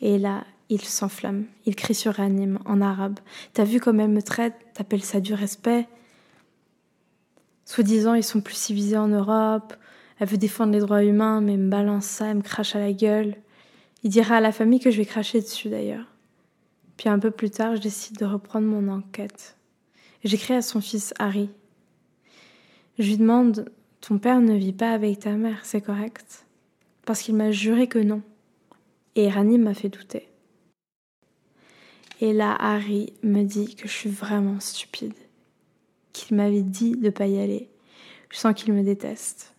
Et 0.02 0.18
là, 0.18 0.44
il 0.70 0.82
s'enflamme. 0.82 1.46
Il 1.66 1.76
crie 1.76 1.96
sur 1.96 2.16
Ranim 2.16 2.60
en 2.66 2.82
arabe. 2.82 3.20
T'as 3.54 3.64
vu 3.64 3.80
comme 3.80 4.00
elle 4.00 4.10
me 4.10 4.22
traite? 4.22 4.56
T'appelles 4.74 5.04
ça 5.04 5.20
du 5.20 5.34
respect? 5.34 5.88
Soi-disant, 7.66 8.14
ils 8.14 8.24
sont 8.24 8.42
plus 8.42 8.56
civilisés 8.56 8.98
en 8.98 9.08
Europe. 9.08 9.74
Elle 10.22 10.28
veut 10.28 10.38
défendre 10.38 10.72
les 10.72 10.80
droits 10.80 11.04
humains, 11.04 11.42
mais 11.42 11.58
me 11.58 11.68
balance 11.68 12.06
ça, 12.06 12.28
elle 12.28 12.38
me 12.38 12.42
crache 12.44 12.76
à 12.76 12.80
la 12.80 12.94
gueule. 12.94 13.38
Il 14.04 14.12
dira 14.12 14.36
à 14.36 14.40
la 14.40 14.52
famille 14.52 14.80
que 14.80 14.92
je 14.92 14.98
vais 14.98 15.06
cracher 15.06 15.42
dessus 15.42 15.68
d'ailleurs. 15.68 16.06
Puis 16.96 17.10
un 17.10 17.18
peu 17.18 17.32
plus 17.32 17.50
tard, 17.50 17.76
je 17.76 17.82
décide 17.82 18.20
de 18.20 18.26
reprendre 18.26 18.68
mon 18.68 18.88
enquête. 18.88 19.58
J'écris 20.24 20.54
à 20.54 20.62
son 20.62 20.80
fils 20.80 21.16
Harry. 21.18 21.50
Je 23.00 23.08
lui 23.08 23.18
demande 23.18 23.72
ton 24.00 24.20
père 24.20 24.42
ne 24.42 24.54
vit 24.54 24.74
pas 24.74 24.92
avec 24.92 25.22
ta 25.22 25.32
mère, 25.32 25.62
c'est 25.64 25.82
correct? 25.82 26.46
Parce 27.04 27.24
qu'il 27.24 27.34
m'a 27.36 27.50
juré 27.50 27.88
que 27.88 27.98
non. 27.98 28.22
Et 29.16 29.28
Rani 29.28 29.58
m'a 29.58 29.74
fait 29.74 29.90
douter. 29.90 30.30
Et 32.20 32.32
là, 32.32 32.56
Harry 32.60 33.14
me 33.24 33.42
dit 33.42 33.74
que 33.74 33.88
je 33.88 33.94
suis 33.94 34.12
vraiment 34.12 34.60
stupide. 34.60 35.16
Qu'il 36.14 36.38
m'avait 36.38 36.62
dit 36.62 36.92
de 36.92 37.10
pas 37.10 37.26
y 37.26 37.42
aller. 37.42 37.70
Je 38.30 38.38
sens 38.38 38.54
qu'il 38.54 38.72
me 38.72 38.84
déteste. 38.84 39.51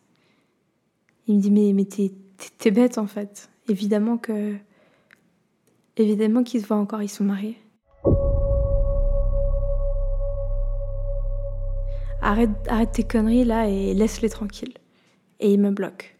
Il 1.33 1.37
me 1.37 1.41
dit 1.41 1.51
mais, 1.51 1.73
mais 1.73 1.87
t'es, 1.87 2.71
bête 2.71 2.99
en 2.99 3.07
fait. 3.07 3.49
Évidemment 3.67 4.19
que... 4.19 4.55
Évidemment 5.97 6.43
qu'ils 6.43 6.61
se 6.61 6.67
voient 6.67 6.77
encore, 6.77 7.03
ils 7.03 7.09
sont 7.09 7.25
mariés. 7.25 7.57
Arrête, 12.21 12.51
arrête 12.69 12.93
tes 12.93 13.03
conneries 13.03 13.47
là 13.47 13.67
et 13.67 13.95
laisse-les 13.95 14.29
tranquilles. 14.29 14.75
Et 15.41 15.55
il 15.55 15.59
me 15.59 15.71
bloque. 15.71 16.19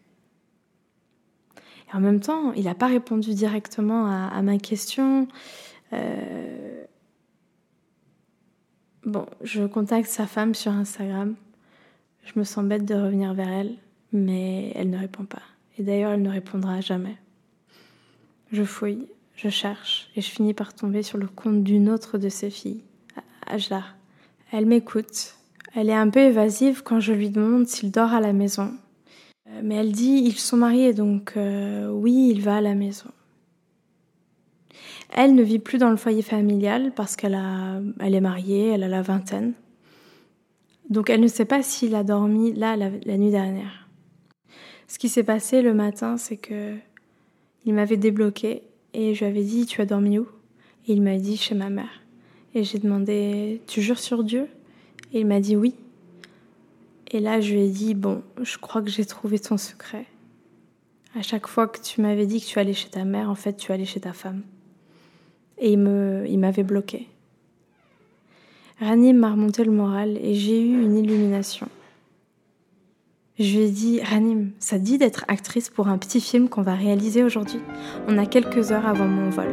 Et 1.87 1.95
en 1.95 1.99
même 1.99 2.19
temps, 2.19 2.53
il 2.53 2.63
n'a 2.63 2.73
pas 2.73 2.87
répondu 2.87 3.35
directement 3.35 4.07
à, 4.07 4.41
ma 4.41 4.57
question. 4.57 5.27
Euh, 5.93 6.85
bon, 9.05 9.27
je 9.41 9.63
contacte 9.65 10.09
sa 10.09 10.25
femme 10.25 10.55
sur 10.55 10.71
Instagram. 10.71 11.35
Je 12.23 12.31
me 12.35 12.43
sens 12.43 12.65
bête 12.65 12.85
de 12.85 12.95
revenir 12.95 13.35
vers 13.35 13.49
elle 13.49 13.77
mais 14.13 14.71
elle 14.75 14.89
ne 14.89 14.97
répond 14.97 15.25
pas. 15.25 15.41
Et 15.77 15.83
d'ailleurs, 15.83 16.11
elle 16.11 16.21
ne 16.21 16.29
répondra 16.29 16.79
jamais. 16.81 17.17
Je 18.51 18.63
fouille, 18.63 19.07
je 19.35 19.49
cherche, 19.49 20.09
et 20.15 20.21
je 20.21 20.29
finis 20.29 20.53
par 20.53 20.73
tomber 20.73 21.03
sur 21.03 21.17
le 21.17 21.27
compte 21.27 21.63
d'une 21.63 21.89
autre 21.89 22.17
de 22.17 22.29
ses 22.29 22.49
filles, 22.49 22.83
Ajlar. 23.47 23.95
Elle 24.51 24.67
m'écoute. 24.67 25.35
Elle 25.75 25.89
est 25.89 25.95
un 25.95 26.09
peu 26.09 26.19
évasive 26.19 26.83
quand 26.83 26.99
je 26.99 27.13
lui 27.13 27.31
demande 27.31 27.67
s'il 27.67 27.91
dort 27.91 28.13
à 28.13 28.21
la 28.21 28.33
maison. 28.33 28.71
Euh, 29.49 29.61
mais 29.63 29.75
elle 29.75 29.91
dit 29.91 30.21
ils 30.23 30.37
sont 30.37 30.57
mariés, 30.57 30.93
donc 30.93 31.33
euh, 31.35 31.89
oui, 31.89 32.29
il 32.31 32.41
va 32.41 32.57
à 32.57 32.61
la 32.61 32.75
maison. 32.75 33.09
Elle 35.09 35.35
ne 35.35 35.43
vit 35.43 35.59
plus 35.59 35.77
dans 35.79 35.89
le 35.89 35.97
foyer 35.97 36.21
familial 36.21 36.91
parce 36.95 37.15
qu'elle 37.15 37.39
elle 37.99 38.15
est 38.15 38.21
mariée, 38.21 38.69
elle 38.69 38.83
a 38.83 38.87
la 38.87 39.01
vingtaine. 39.01 39.53
Donc 40.89 41.09
elle 41.09 41.21
ne 41.21 41.27
sait 41.27 41.45
pas 41.45 41.61
s'il 41.63 41.95
a 41.95 42.03
dormi 42.03 42.53
là 42.53 42.75
la, 42.75 42.89
nuit 42.89 43.31
dernière. 43.31 43.82
Ce 44.93 44.99
qui 44.99 45.09
s'est 45.09 45.23
passé 45.23 45.63
le 45.63 45.73
matin, 45.73 46.17
c'est 46.17 46.37
que 46.37 46.75
il 47.65 47.73
m'avait 47.73 47.97
débloqué 47.97 48.61
et 48.93 49.15
je 49.15 49.21
lui 49.21 49.31
avais 49.31 49.43
dit 49.43 49.65
tu 49.65 49.81
as 49.81 49.87
dormi 49.87 50.19
où? 50.19 50.27
Et 50.87 50.93
il 50.93 51.01
m'a 51.01 51.17
dit 51.17 51.35
chez 51.35 51.55
ma 51.55 51.71
mère. 51.71 52.03
Et 52.53 52.63
j'ai 52.63 52.77
demandé 52.77 53.59
tu 53.65 53.81
jures 53.81 53.97
sur 53.97 54.23
Dieu? 54.23 54.45
Et 55.11 55.21
il 55.21 55.25
m'a 55.25 55.39
dit 55.39 55.55
oui. 55.55 55.73
Et 57.09 57.19
là 57.19 57.41
je 57.41 57.55
lui 57.55 57.61
ai 57.61 57.69
dit 57.69 57.95
bon, 57.95 58.21
je 58.39 58.59
crois 58.59 58.83
que 58.83 58.91
j'ai 58.91 59.03
trouvé 59.03 59.39
ton 59.39 59.57
secret. 59.57 60.05
À 61.15 61.23
chaque 61.23 61.47
fois 61.47 61.67
que 61.67 61.81
tu 61.81 61.99
m'avais 61.99 62.27
dit 62.27 62.39
que 62.39 62.45
tu 62.45 62.59
allais 62.59 62.75
chez 62.75 62.89
ta 62.89 63.03
mère, 63.03 63.31
en 63.31 63.35
fait 63.35 63.57
tu 63.57 63.71
allais 63.71 63.85
chez 63.85 64.01
ta 64.01 64.13
femme. 64.13 64.43
Et 65.57 65.71
il 65.71 65.79
me, 65.79 66.23
il 66.27 66.37
m'avait 66.37 66.61
bloqué. 66.61 67.07
Ranim 68.79 69.17
m'a 69.17 69.31
remonté 69.31 69.63
le 69.63 69.71
moral 69.71 70.19
et 70.21 70.35
j'ai 70.35 70.61
eu 70.61 70.83
une 70.83 70.95
illumination. 70.97 71.67
Je 73.39 73.57
lui 73.57 73.63
ai 73.63 73.69
dit, 73.71 73.99
Ranim, 73.99 74.51
ça 74.59 74.77
dit 74.77 74.99
d'être 74.99 75.25
actrice 75.27 75.71
pour 75.71 75.87
un 75.87 75.97
petit 75.97 76.21
film 76.21 76.49
qu'on 76.49 76.61
va 76.61 76.75
réaliser 76.75 77.23
aujourd'hui? 77.23 77.59
On 78.07 78.19
a 78.19 78.27
quelques 78.27 78.71
heures 78.71 78.85
avant 78.85 79.07
mon 79.07 79.31
vol. 79.31 79.49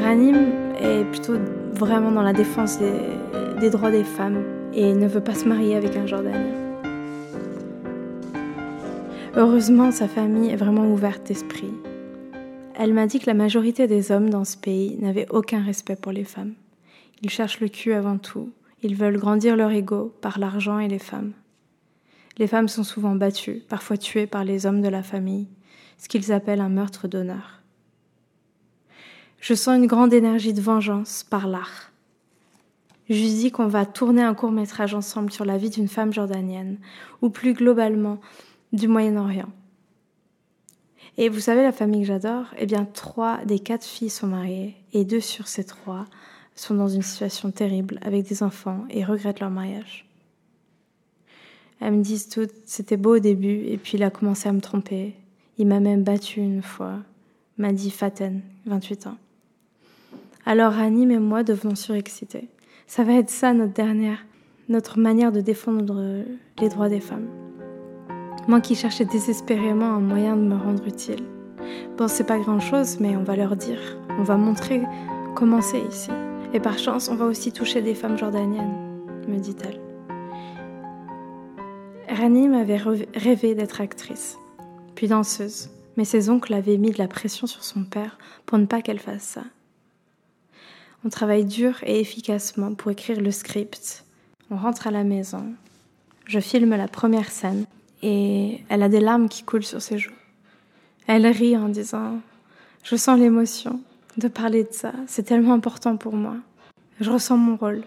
Ranim 0.00 0.36
est 0.80 1.04
plutôt 1.10 1.34
vraiment 1.72 2.12
dans 2.12 2.22
la 2.22 2.32
défense 2.32 2.78
des, 2.78 2.92
des 3.58 3.70
droits 3.70 3.90
des 3.90 4.04
femmes 4.04 4.44
et 4.72 4.94
ne 4.94 5.08
veut 5.08 5.20
pas 5.20 5.34
se 5.34 5.48
marier 5.48 5.74
avec 5.74 5.96
un 5.96 6.06
Jordanien. 6.06 6.54
Heureusement, 9.34 9.90
sa 9.90 10.06
famille 10.06 10.50
est 10.50 10.56
vraiment 10.56 10.92
ouverte 10.92 11.26
d'esprit. 11.26 11.72
Elle 12.78 12.94
m'a 12.94 13.08
dit 13.08 13.18
que 13.18 13.26
la 13.26 13.34
majorité 13.34 13.88
des 13.88 14.12
hommes 14.12 14.30
dans 14.30 14.44
ce 14.44 14.56
pays 14.56 14.96
n'avaient 15.00 15.26
aucun 15.30 15.60
respect 15.60 15.96
pour 15.96 16.12
les 16.12 16.24
femmes. 16.24 16.54
Ils 17.20 17.30
cherchent 17.30 17.58
le 17.58 17.68
cul 17.68 17.94
avant 17.94 18.18
tout. 18.18 18.50
Ils 18.84 18.94
veulent 18.94 19.18
grandir 19.18 19.56
leur 19.56 19.72
ego 19.72 20.14
par 20.20 20.38
l'argent 20.38 20.78
et 20.78 20.86
les 20.86 21.00
femmes. 21.00 21.32
Les 22.38 22.46
femmes 22.46 22.68
sont 22.68 22.84
souvent 22.84 23.14
battues, 23.14 23.62
parfois 23.68 23.96
tuées 23.96 24.26
par 24.26 24.44
les 24.44 24.66
hommes 24.66 24.80
de 24.80 24.88
la 24.88 25.02
famille, 25.02 25.48
ce 25.98 26.08
qu'ils 26.08 26.32
appellent 26.32 26.60
un 26.60 26.68
meurtre 26.68 27.08
d'honneur. 27.08 27.60
Je 29.40 29.54
sens 29.54 29.76
une 29.76 29.86
grande 29.86 30.14
énergie 30.14 30.52
de 30.52 30.60
vengeance 30.60 31.24
par 31.24 31.46
l'art. 31.48 31.90
Je 33.08 33.14
dis 33.14 33.50
qu'on 33.50 33.66
va 33.66 33.84
tourner 33.84 34.22
un 34.22 34.34
court 34.34 34.52
métrage 34.52 34.94
ensemble 34.94 35.32
sur 35.32 35.44
la 35.44 35.58
vie 35.58 35.70
d'une 35.70 35.88
femme 35.88 36.12
jordanienne, 36.12 36.78
ou 37.20 37.28
plus 37.28 37.52
globalement 37.52 38.20
du 38.72 38.88
Moyen-Orient. 38.88 39.50
Et 41.18 41.28
vous 41.28 41.40
savez 41.40 41.62
la 41.62 41.72
famille 41.72 42.02
que 42.02 42.06
j'adore 42.06 42.46
Eh 42.56 42.66
bien, 42.66 42.86
trois 42.86 43.44
des 43.44 43.58
quatre 43.58 43.84
filles 43.84 44.10
sont 44.10 44.28
mariées, 44.28 44.76
et 44.92 45.04
deux 45.04 45.20
sur 45.20 45.46
ces 45.46 45.64
trois 45.64 46.06
sont 46.54 46.74
dans 46.74 46.88
une 46.88 47.02
situation 47.02 47.50
terrible 47.50 47.98
avec 48.02 48.26
des 48.26 48.42
enfants 48.42 48.84
et 48.90 49.04
regrettent 49.04 49.40
leur 49.40 49.50
mariage. 49.50 50.06
Elles 51.84 51.94
me 51.94 52.02
disent 52.02 52.28
toutes, 52.28 52.52
c'était 52.64 52.96
beau 52.96 53.16
au 53.16 53.18
début, 53.18 53.64
et 53.66 53.76
puis 53.76 53.98
il 53.98 54.04
a 54.04 54.10
commencé 54.10 54.48
à 54.48 54.52
me 54.52 54.60
tromper. 54.60 55.14
Il 55.58 55.66
m'a 55.66 55.80
même 55.80 56.04
battu 56.04 56.38
une 56.40 56.62
fois, 56.62 56.98
m'a 57.58 57.72
dit 57.72 57.90
Faten, 57.90 58.40
28 58.66 59.08
ans. 59.08 59.16
Alors 60.46 60.78
Annie 60.78 61.12
et 61.12 61.18
moi 61.18 61.42
devenons 61.42 61.74
surexcités. 61.74 62.48
Ça 62.86 63.02
va 63.02 63.14
être 63.14 63.30
ça 63.30 63.52
notre 63.52 63.72
dernière, 63.72 64.24
notre 64.68 65.00
manière 65.00 65.32
de 65.32 65.40
défendre 65.40 66.24
les 66.60 66.68
droits 66.68 66.88
des 66.88 67.00
femmes. 67.00 67.26
Moi 68.46 68.60
qui 68.60 68.76
cherchais 68.76 69.04
désespérément 69.04 69.86
un 69.86 70.00
moyen 70.00 70.36
de 70.36 70.42
me 70.42 70.56
rendre 70.56 70.86
utile. 70.86 71.24
Bon, 71.98 72.06
c'est 72.06 72.26
pas 72.26 72.38
grand 72.38 72.60
chose, 72.60 73.00
mais 73.00 73.16
on 73.16 73.24
va 73.24 73.34
leur 73.34 73.56
dire. 73.56 73.98
On 74.20 74.22
va 74.22 74.36
montrer 74.36 74.82
comment 75.34 75.60
c'est 75.60 75.82
ici. 75.82 76.10
Et 76.54 76.60
par 76.60 76.78
chance, 76.78 77.08
on 77.08 77.16
va 77.16 77.24
aussi 77.24 77.50
toucher 77.50 77.82
des 77.82 77.94
femmes 77.96 78.18
jordaniennes, 78.18 78.76
me 79.26 79.38
dit-elle. 79.38 79.91
Rani 82.12 82.46
m'avait 82.46 82.80
rêvé 83.14 83.54
d'être 83.54 83.80
actrice, 83.80 84.36
puis 84.94 85.08
danseuse, 85.08 85.70
mais 85.96 86.04
ses 86.04 86.28
oncles 86.28 86.52
avaient 86.52 86.76
mis 86.76 86.90
de 86.90 86.98
la 86.98 87.08
pression 87.08 87.46
sur 87.46 87.64
son 87.64 87.84
père 87.84 88.18
pour 88.44 88.58
ne 88.58 88.66
pas 88.66 88.82
qu'elle 88.82 88.98
fasse 88.98 89.22
ça. 89.22 89.44
On 91.06 91.08
travaille 91.08 91.46
dur 91.46 91.78
et 91.84 92.00
efficacement 92.00 92.74
pour 92.74 92.90
écrire 92.90 93.20
le 93.20 93.30
script. 93.30 94.04
On 94.50 94.56
rentre 94.56 94.86
à 94.86 94.90
la 94.90 95.04
maison. 95.04 95.54
Je 96.26 96.38
filme 96.38 96.76
la 96.76 96.86
première 96.86 97.30
scène 97.30 97.64
et 98.02 98.60
elle 98.68 98.82
a 98.82 98.90
des 98.90 99.00
larmes 99.00 99.30
qui 99.30 99.42
coulent 99.42 99.64
sur 99.64 99.80
ses 99.80 99.98
joues. 99.98 100.12
Elle 101.06 101.26
rit 101.26 101.56
en 101.56 101.70
disant 101.70 102.20
Je 102.84 102.94
sens 102.94 103.18
l'émotion 103.18 103.80
de 104.18 104.28
parler 104.28 104.64
de 104.64 104.72
ça. 104.72 104.92
C'est 105.06 105.24
tellement 105.24 105.54
important 105.54 105.96
pour 105.96 106.12
moi. 106.12 106.36
Je 107.00 107.10
ressens 107.10 107.38
mon 107.38 107.56
rôle. 107.56 107.84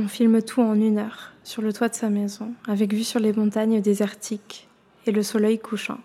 On 0.00 0.06
filme 0.06 0.40
tout 0.42 0.60
en 0.60 0.74
une 0.74 0.98
heure, 0.98 1.32
sur 1.42 1.60
le 1.60 1.72
toit 1.72 1.88
de 1.88 1.94
sa 1.94 2.08
maison, 2.08 2.52
avec 2.68 2.94
vue 2.94 3.02
sur 3.02 3.18
les 3.18 3.32
montagnes 3.32 3.80
désertiques 3.80 4.68
et 5.06 5.10
le 5.10 5.24
soleil 5.24 5.58
couchant. 5.58 5.98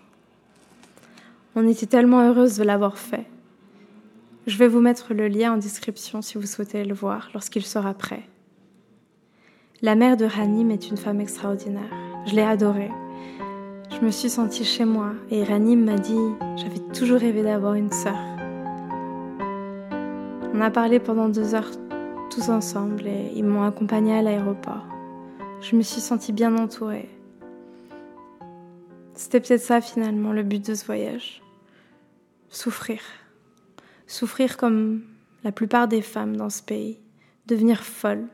On 1.54 1.68
était 1.68 1.86
tellement 1.86 2.22
heureuse 2.22 2.56
de 2.56 2.64
l'avoir 2.64 2.98
fait. 2.98 3.24
Je 4.48 4.58
vais 4.58 4.66
vous 4.66 4.80
mettre 4.80 5.14
le 5.14 5.28
lien 5.28 5.52
en 5.52 5.58
description 5.58 6.22
si 6.22 6.38
vous 6.38 6.46
souhaitez 6.46 6.84
le 6.84 6.92
voir 6.92 7.30
lorsqu'il 7.34 7.64
sera 7.64 7.94
prêt. 7.94 8.24
La 9.80 9.94
mère 9.94 10.16
de 10.16 10.24
Ranim 10.24 10.72
est 10.72 10.88
une 10.88 10.96
femme 10.96 11.20
extraordinaire. 11.20 11.94
Je 12.26 12.34
l'ai 12.34 12.42
adorée. 12.42 12.90
Je 13.92 14.04
me 14.04 14.10
suis 14.10 14.28
sentie 14.28 14.64
chez 14.64 14.84
moi 14.84 15.12
et 15.30 15.44
Ranim 15.44 15.84
m'a 15.84 15.98
dit 15.98 16.18
J'avais 16.56 16.80
toujours 16.92 17.20
rêvé 17.20 17.44
d'avoir 17.44 17.74
une 17.74 17.92
sœur. 17.92 18.18
On 20.52 20.60
a 20.60 20.70
parlé 20.72 20.98
pendant 20.98 21.28
deux 21.28 21.54
heures 21.54 21.70
ensemble 22.42 23.06
et 23.06 23.32
ils 23.34 23.44
m'ont 23.44 23.62
accompagnée 23.62 24.16
à 24.16 24.22
l'aéroport. 24.22 24.86
Je 25.60 25.76
me 25.76 25.82
suis 25.82 26.00
sentie 26.00 26.32
bien 26.32 26.56
entourée. 26.56 27.08
C'était 29.14 29.40
peut-être 29.40 29.62
ça 29.62 29.80
finalement 29.80 30.32
le 30.32 30.42
but 30.42 30.64
de 30.66 30.74
ce 30.74 30.84
voyage. 30.84 31.42
Souffrir. 32.50 33.00
Souffrir 34.06 34.56
comme 34.56 35.02
la 35.44 35.52
plupart 35.52 35.88
des 35.88 36.02
femmes 36.02 36.36
dans 36.36 36.50
ce 36.50 36.62
pays. 36.62 36.98
Devenir 37.46 37.82
folle. 37.84 38.26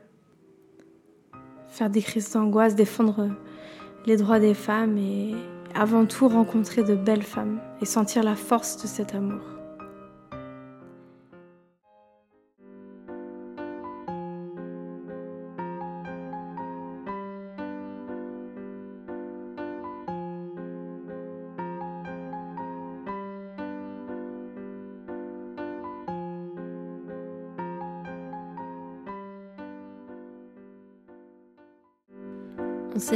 Faire 1.69 1.89
des 1.89 2.01
crises 2.01 2.33
d'angoisse, 2.33 2.75
défendre 2.75 3.29
les 4.05 4.17
droits 4.17 4.39
des 4.39 4.55
femmes 4.55 4.97
et 4.97 5.35
avant 5.73 6.05
tout 6.05 6.27
rencontrer 6.27 6.83
de 6.83 6.95
belles 6.95 7.23
femmes 7.23 7.61
et 7.81 7.85
sentir 7.85 8.23
la 8.23 8.35
force 8.35 8.81
de 8.81 8.87
cet 8.87 9.15
amour. 9.15 9.50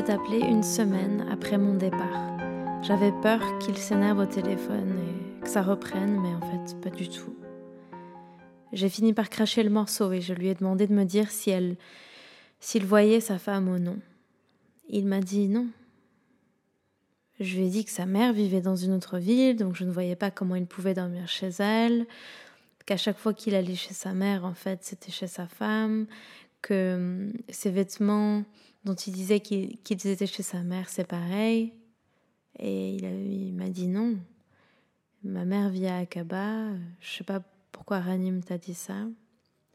Appelé 0.03 0.39
une 0.39 0.61
semaine 0.61 1.25
après 1.31 1.57
mon 1.57 1.73
départ. 1.73 2.37
J'avais 2.81 3.13
peur 3.21 3.39
qu'il 3.59 3.77
s'énerve 3.77 4.19
au 4.19 4.25
téléphone 4.25 4.93
et 4.99 5.39
que 5.39 5.47
ça 5.47 5.61
reprenne, 5.61 6.19
mais 6.21 6.35
en 6.35 6.41
fait, 6.41 6.81
pas 6.81 6.89
du 6.89 7.07
tout. 7.07 7.33
J'ai 8.73 8.89
fini 8.89 9.13
par 9.13 9.29
cracher 9.29 9.63
le 9.63 9.69
morceau 9.69 10.11
et 10.11 10.19
je 10.19 10.33
lui 10.33 10.49
ai 10.49 10.53
demandé 10.53 10.85
de 10.85 10.93
me 10.93 11.05
dire 11.05 11.31
si 11.31 11.49
elle, 11.49 11.77
s'il 12.59 12.85
voyait 12.85 13.21
sa 13.21 13.39
femme 13.39 13.69
ou 13.69 13.79
non. 13.79 13.97
Il 14.89 15.05
m'a 15.05 15.21
dit 15.21 15.47
non. 15.47 15.67
Je 17.39 17.55
lui 17.55 17.67
ai 17.67 17.69
dit 17.69 17.85
que 17.85 17.91
sa 17.91 18.05
mère 18.05 18.33
vivait 18.33 18.61
dans 18.61 18.75
une 18.75 18.91
autre 18.91 19.17
ville, 19.17 19.55
donc 19.55 19.75
je 19.75 19.85
ne 19.85 19.91
voyais 19.91 20.17
pas 20.17 20.29
comment 20.29 20.55
il 20.55 20.65
pouvait 20.65 20.93
dormir 20.93 21.29
chez 21.29 21.51
elle, 21.59 22.05
qu'à 22.85 22.97
chaque 22.97 23.17
fois 23.17 23.33
qu'il 23.33 23.55
allait 23.55 23.75
chez 23.75 23.93
sa 23.93 24.11
mère, 24.11 24.43
en 24.43 24.55
fait, 24.55 24.79
c'était 24.81 25.11
chez 25.11 25.27
sa 25.27 25.47
femme, 25.47 26.05
que 26.61 26.95
hum, 26.95 27.33
ses 27.47 27.71
vêtements 27.71 28.43
dont 28.85 28.93
il 28.93 29.13
disait 29.13 29.39
qu'ils 29.39 30.07
étaient 30.07 30.27
chez 30.27 30.43
sa 30.43 30.61
mère, 30.61 30.89
c'est 30.89 31.07
pareil. 31.07 31.73
Et 32.59 32.95
il, 32.95 33.53
m'a 33.53 33.67
dit 33.67 33.87
non. 33.87 34.17
Ma 35.23 35.43
mère 35.43 35.69
vit 35.69 35.87
à 35.87 35.97
Akaba. 35.97 36.69
Je 37.01 37.17
sais 37.17 37.23
pas 37.23 37.41
pourquoi 37.71 37.99
Ranim 37.99 38.41
t'a 38.41 38.57
dit 38.57 38.75
ça. 38.75 39.07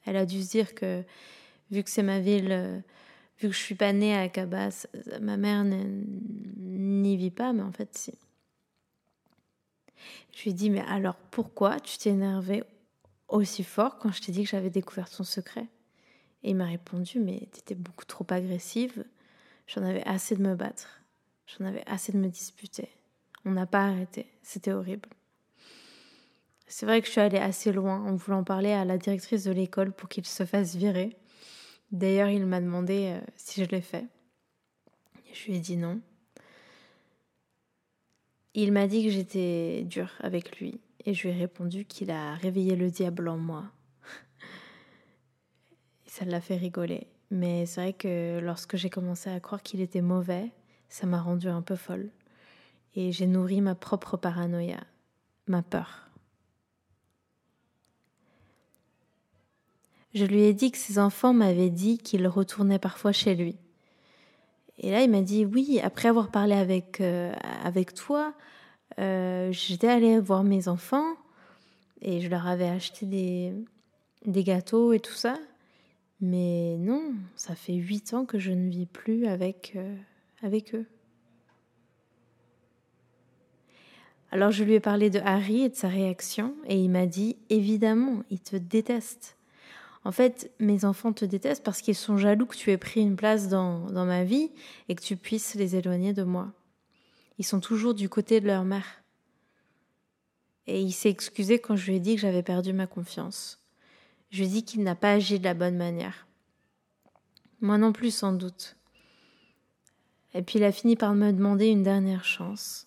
Elle 0.07 0.17
a 0.17 0.25
dû 0.25 0.43
se 0.43 0.51
dire 0.51 0.75
que, 0.75 1.05
vu 1.71 1.83
que 1.83 1.91
c'est 1.91 2.05
ma 2.05 2.21
ville, 2.21 2.83
vu 3.41 3.49
que 3.49 3.55
je 3.55 3.61
suis 3.61 3.75
pas 3.75 3.93
née 3.93 4.15
à 4.15 4.23
Akaba, 4.23 4.69
ma 5.21 5.37
mère 5.37 5.65
n'y 5.65 7.17
vit 7.17 7.33
pas, 7.33 7.53
mais 7.53 7.63
en 7.63 7.73
fait, 7.73 7.99
si. 7.99 8.15
Je 10.33 10.45
lui 10.45 10.51
ai 10.51 10.55
dit, 10.55 10.71
mais 10.71 10.85
alors 10.89 11.17
pourquoi 11.31 11.81
tu 11.81 11.99
t'es 11.99 12.11
énervé 12.11 12.63
aussi 13.29 13.65
fort 13.65 13.99
quand 13.99 14.13
je 14.13 14.23
t'ai 14.23 14.33
dit 14.33 14.45
que 14.45 14.51
j'avais 14.51 14.71
découvert 14.71 15.11
ton 15.11 15.25
secret? 15.25 15.67
Et 16.43 16.51
il 16.51 16.57
m'a 16.57 16.67
répondu, 16.67 17.21
mais 17.21 17.49
tu 17.53 17.61
étais 17.61 17.75
beaucoup 17.75 18.05
trop 18.05 18.27
agressive. 18.31 19.05
J'en 19.67 19.83
avais 19.83 20.05
assez 20.07 20.37
de 20.37 20.43
me 20.43 20.55
battre. 20.55 21.03
J'en 21.47 21.67
avais 21.67 21.85
assez 21.87 22.13
de 22.13 22.19
me 22.19 22.29
disputer. 22.29 22.89
On 23.45 23.53
n'a 23.53 23.67
pas 23.67 23.87
arrêté. 23.87 24.27
C'était 24.43 24.73
horrible. 24.73 25.09
C'est 26.67 26.87
vrai 26.87 27.01
que 27.01 27.07
je 27.07 27.13
suis 27.13 27.21
allée 27.21 27.39
assez 27.39 27.73
loin 27.73 28.01
en 28.05 28.15
voulant 28.15 28.45
parler 28.45 28.71
à 28.71 28.85
la 28.85 28.97
directrice 28.97 29.45
de 29.45 29.51
l'école 29.51 29.93
pour 29.93 30.09
qu'il 30.09 30.25
se 30.25 30.45
fasse 30.45 30.77
virer. 30.77 31.17
D'ailleurs, 31.91 32.29
il 32.29 32.47
m'a 32.47 32.61
demandé 32.61 33.17
euh, 33.17 33.21
si 33.37 33.65
je 33.65 33.69
l'ai 33.69 33.81
fait. 33.81 34.07
Je 35.33 35.47
lui 35.47 35.57
ai 35.57 35.61
dit 35.61 35.77
non. 35.77 36.01
Il 38.55 38.73
m'a 38.73 38.87
dit 38.87 39.05
que 39.05 39.11
j'étais 39.11 39.83
dure 39.85 40.13
avec 40.21 40.59
lui 40.59 40.81
et 41.05 41.15
je 41.15 41.23
lui 41.23 41.31
ai 41.31 41.39
répondu 41.39 41.85
qu'il 41.85 42.11
a 42.11 42.35
réveillé 42.35 42.77
le 42.77 42.91
diable 42.91 43.29
en 43.29 43.37
moi. 43.37 43.65
Ça 46.11 46.25
l'a 46.25 46.41
fait 46.41 46.57
rigoler. 46.57 47.07
Mais 47.31 47.67
c'est 47.67 47.81
vrai 47.81 47.93
que 47.93 48.41
lorsque 48.41 48.75
j'ai 48.75 48.91
commencé 48.91 49.31
à 49.31 49.39
croire 49.39 49.63
qu'il 49.63 49.81
était 49.81 50.01
mauvais, 50.01 50.51
ça 50.89 51.07
m'a 51.07 51.21
rendue 51.21 51.49
un 51.49 51.63
peu 51.63 51.77
folle. 51.77 52.11
Et 52.97 53.13
j'ai 53.13 53.29
nourri 53.29 53.61
ma 53.61 53.77
propre 53.77 54.17
paranoïa, 54.17 54.81
ma 55.47 55.63
peur. 55.63 56.11
Je 60.13 60.25
lui 60.25 60.43
ai 60.43 60.53
dit 60.53 60.73
que 60.73 60.79
ses 60.79 60.99
enfants 60.99 61.33
m'avaient 61.33 61.71
dit 61.71 61.99
qu'il 61.99 62.27
retournait 62.27 62.81
parfois 62.81 63.13
chez 63.13 63.37
lui. 63.37 63.57
Et 64.79 64.91
là, 64.91 65.03
il 65.03 65.11
m'a 65.13 65.23
dit 65.23 65.45
oui, 65.45 65.79
après 65.81 66.09
avoir 66.09 66.33
parlé 66.33 66.55
avec, 66.55 67.01
euh, 67.01 67.33
avec 67.63 67.95
toi, 67.95 68.35
euh, 68.99 69.53
j'étais 69.53 69.87
allée 69.87 70.19
voir 70.19 70.43
mes 70.43 70.67
enfants 70.67 71.15
et 72.03 72.21
je 72.21 72.29
leur 72.29 72.49
avais 72.49 72.69
acheté 72.69 73.07
des, 73.07 73.55
des 74.27 74.43
gâteaux 74.43 74.93
et 74.93 74.99
tout 74.99 75.15
ça. 75.15 75.39
Mais 76.21 76.77
non, 76.79 77.15
ça 77.35 77.55
fait 77.55 77.75
huit 77.75 78.13
ans 78.13 78.27
que 78.27 78.39
je 78.39 78.53
ne 78.53 78.69
vis 78.69 78.87
plus 78.87 79.27
avec, 79.27 79.73
euh, 79.77 79.97
avec 80.43 80.75
eux. 80.75 80.87
Alors 84.33 84.51
je 84.51 84.63
lui 84.63 84.75
ai 84.75 84.81
parlé 84.81 85.11
de 85.11 85.19
Harry 85.21 85.63
et 85.63 85.69
de 85.69 85.75
sa 85.75 85.89
réaction 85.89 86.55
et 86.67 86.77
il 86.77 86.89
m'a 86.89 87.07
dit 87.07 87.37
évidemment, 87.49 88.23
il 88.31 88.39
te 88.41 88.57
déteste. 88.57 89.37
En 90.05 90.13
fait, 90.13 90.51
mes 90.61 90.85
enfants 90.85 91.13
te 91.13 91.25
détestent 91.25 91.65
parce 91.65 91.83
qu'ils 91.83 91.97
sont 91.97 92.17
jaloux 92.17 92.47
que 92.47 92.57
tu 92.57 92.71
aies 92.71 92.79
pris 92.79 93.01
une 93.01 93.17
place 93.17 93.49
dans, 93.49 93.91
dans 93.91 94.07
ma 94.07 94.25
vie 94.25 94.51
et 94.89 94.95
que 94.95 95.03
tu 95.03 95.17
puisses 95.17 95.55
les 95.57 95.75
éloigner 95.77 96.13
de 96.13 96.23
moi. 96.23 96.53
Ils 97.39 97.45
sont 97.45 97.61
toujours 97.61 97.95
du 97.95 98.09
côté 98.09 98.41
de 98.41 98.47
leur 98.47 98.65
mère. 98.65 99.03
Et 100.67 100.81
il 100.81 100.93
s'est 100.93 101.11
excusé 101.11 101.59
quand 101.59 101.75
je 101.75 101.91
lui 101.91 101.97
ai 101.97 102.01
dit 102.01 102.15
que 102.15 102.21
j'avais 102.21 102.43
perdu 102.43 102.73
ma 102.73 102.87
confiance. 102.87 103.60
Je 104.31 104.45
dit 104.45 104.65
qu'il 104.65 104.83
n'a 104.83 104.95
pas 104.95 105.13
agi 105.13 105.39
de 105.39 105.45
la 105.45 105.55
bonne 105.55 105.77
manière. 105.77 106.27
Moi 107.61 107.79
non 107.79 107.93
plus, 107.93 108.15
sans 108.15 108.33
doute. 108.33 108.77
Et 110.35 110.43
puis 110.43 110.59
il 110.59 110.65
a 110.65 110.73
fini 110.73 110.97
par 110.97 111.15
me 111.15 111.33
demander 111.33 111.67
une 111.67 111.83
dernière 111.83 112.25
chance. 112.25 112.87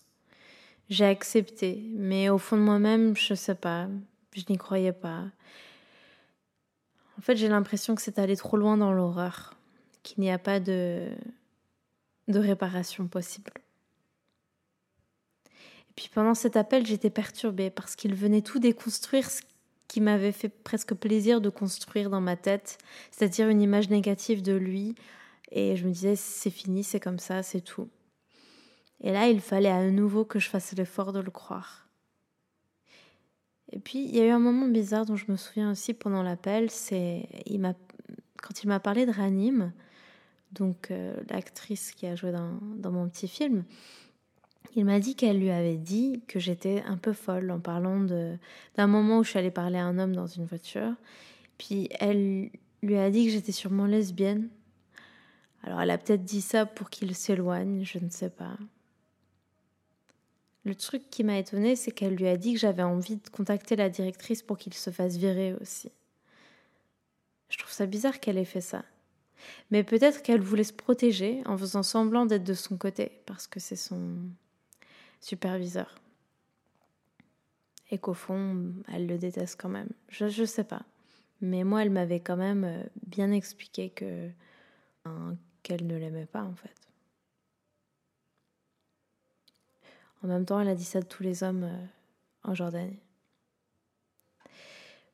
J'ai 0.88 1.04
accepté, 1.04 1.82
mais 1.92 2.28
au 2.28 2.38
fond 2.38 2.56
de 2.56 2.62
moi-même, 2.62 3.16
je 3.16 3.34
sais 3.34 3.54
pas, 3.54 3.88
je 4.32 4.44
n'y 4.48 4.56
croyais 4.56 4.92
pas. 4.92 5.24
En 7.18 7.20
fait, 7.20 7.36
j'ai 7.36 7.48
l'impression 7.48 7.94
que 7.94 8.02
c'est 8.02 8.18
allé 8.18 8.36
trop 8.36 8.56
loin 8.56 8.76
dans 8.76 8.92
l'horreur, 8.92 9.54
qu'il 10.02 10.22
n'y 10.22 10.30
a 10.30 10.38
pas 10.38 10.60
de, 10.60 11.08
de 12.28 12.38
réparation 12.38 13.06
possible. 13.06 13.52
Et 15.46 15.92
puis 15.94 16.10
pendant 16.12 16.34
cet 16.34 16.56
appel, 16.56 16.86
j'étais 16.86 17.10
perturbée 17.10 17.70
parce 17.70 17.96
qu'il 17.96 18.14
venait 18.14 18.42
tout 18.42 18.58
déconstruire 18.58 19.30
ce 19.30 19.42
qui 19.88 20.00
m'avait 20.00 20.32
fait 20.32 20.48
presque 20.48 20.94
plaisir 20.94 21.40
de 21.40 21.50
construire 21.50 22.10
dans 22.10 22.20
ma 22.20 22.36
tête, 22.36 22.78
c'est-à-dire 23.10 23.48
une 23.48 23.60
image 23.60 23.90
négative 23.90 24.42
de 24.42 24.54
lui. 24.54 24.94
Et 25.50 25.76
je 25.76 25.86
me 25.86 25.92
disais, 25.92 26.16
c'est 26.16 26.50
fini, 26.50 26.82
c'est 26.82 27.00
comme 27.00 27.18
ça, 27.18 27.42
c'est 27.42 27.60
tout. 27.60 27.88
Et 29.00 29.12
là, 29.12 29.28
il 29.28 29.40
fallait 29.40 29.70
à 29.70 29.90
nouveau 29.90 30.24
que 30.24 30.38
je 30.38 30.48
fasse 30.48 30.72
l'effort 30.72 31.12
de 31.12 31.20
le 31.20 31.30
croire. 31.30 31.88
Et 33.72 33.78
puis, 33.78 34.04
il 34.04 34.16
y 34.16 34.20
a 34.20 34.26
eu 34.26 34.30
un 34.30 34.38
moment 34.38 34.66
bizarre 34.66 35.04
dont 35.04 35.16
je 35.16 35.30
me 35.30 35.36
souviens 35.36 35.70
aussi 35.70 35.94
pendant 35.94 36.22
l'appel, 36.22 36.70
c'est 36.70 37.28
quand 38.42 38.62
il 38.62 38.68
m'a 38.68 38.80
parlé 38.80 39.06
de 39.06 39.10
Ranim, 39.10 39.72
donc 40.52 40.90
euh, 40.90 41.14
l'actrice 41.28 41.90
qui 41.92 42.06
a 42.06 42.14
joué 42.14 42.32
dans, 42.32 42.90
mon 42.90 43.08
petit 43.08 43.28
film, 43.28 43.64
il 44.76 44.84
m'a 44.84 44.98
dit 44.98 45.14
qu'elle 45.14 45.38
lui 45.38 45.50
avait 45.50 45.76
dit 45.76 46.22
que 46.26 46.40
j'étais 46.40 46.82
un 46.86 46.96
peu 46.96 47.12
folle 47.12 47.50
en 47.50 47.60
parlant 47.60 48.00
d'un 48.00 48.86
moment 48.86 49.18
où 49.18 49.24
je 49.24 49.30
suis 49.30 49.38
allée 49.38 49.50
parler 49.50 49.78
à 49.78 49.84
un 49.84 49.98
homme 49.98 50.14
dans 50.14 50.26
une 50.26 50.46
voiture. 50.46 50.92
Puis 51.58 51.88
elle 52.00 52.50
lui 52.82 52.96
a 52.96 53.10
dit 53.10 53.26
que 53.26 53.30
j'étais 53.30 53.52
sûrement 53.52 53.86
lesbienne. 53.86 54.48
Alors 55.62 55.80
elle 55.80 55.90
a 55.90 55.98
peut-être 55.98 56.24
dit 56.24 56.40
ça 56.40 56.66
pour 56.66 56.90
qu'il 56.90 57.14
s'éloigne, 57.14 57.84
je 57.84 57.98
ne 57.98 58.10
sais 58.10 58.30
pas. 58.30 58.56
Le 60.64 60.74
truc 60.74 61.08
qui 61.10 61.24
m'a 61.24 61.38
étonnée, 61.38 61.76
c'est 61.76 61.92
qu'elle 61.92 62.16
lui 62.16 62.26
a 62.26 62.36
dit 62.36 62.54
que 62.54 62.58
j'avais 62.58 62.82
envie 62.82 63.16
de 63.16 63.28
contacter 63.28 63.76
la 63.76 63.90
directrice 63.90 64.42
pour 64.42 64.58
qu'il 64.58 64.74
se 64.74 64.90
fasse 64.90 65.16
virer 65.16 65.54
aussi. 65.60 65.90
Je 67.48 67.58
trouve 67.58 67.72
ça 67.72 67.86
bizarre 67.86 68.18
qu'elle 68.18 68.38
ait 68.38 68.44
fait 68.44 68.60
ça. 68.62 68.84
Mais 69.70 69.84
peut-être 69.84 70.22
qu'elle 70.22 70.40
voulait 70.40 70.64
se 70.64 70.72
protéger 70.72 71.42
en 71.44 71.56
faisant 71.58 71.82
semblant 71.82 72.24
d'être 72.24 72.44
de 72.44 72.54
son 72.54 72.78
côté, 72.78 73.12
parce 73.26 73.46
que 73.46 73.60
c'est 73.60 73.76
son 73.76 74.16
superviseur. 75.24 75.94
Et 77.90 77.98
qu'au 77.98 78.14
fond, 78.14 78.74
elle 78.92 79.06
le 79.06 79.18
déteste 79.18 79.60
quand 79.60 79.68
même. 79.68 79.90
Je 80.08 80.26
ne 80.26 80.46
sais 80.46 80.64
pas. 80.64 80.82
Mais 81.40 81.64
moi, 81.64 81.82
elle 81.82 81.90
m'avait 81.90 82.20
quand 82.20 82.36
même 82.36 82.64
euh, 82.64 82.82
bien 83.06 83.30
expliqué 83.32 83.90
que 83.90 84.30
qu'elle 85.62 85.86
ne 85.86 85.96
l'aimait 85.96 86.24
pas 86.24 86.42
en 86.42 86.54
fait. 86.54 86.74
En 90.22 90.28
même 90.28 90.46
temps, 90.46 90.60
elle 90.60 90.68
a 90.68 90.74
dit 90.74 90.84
ça 90.84 91.00
de 91.00 91.06
tous 91.06 91.22
les 91.22 91.42
hommes 91.42 91.64
euh, 91.64 91.86
en 92.42 92.54
Jordanie. 92.54 92.98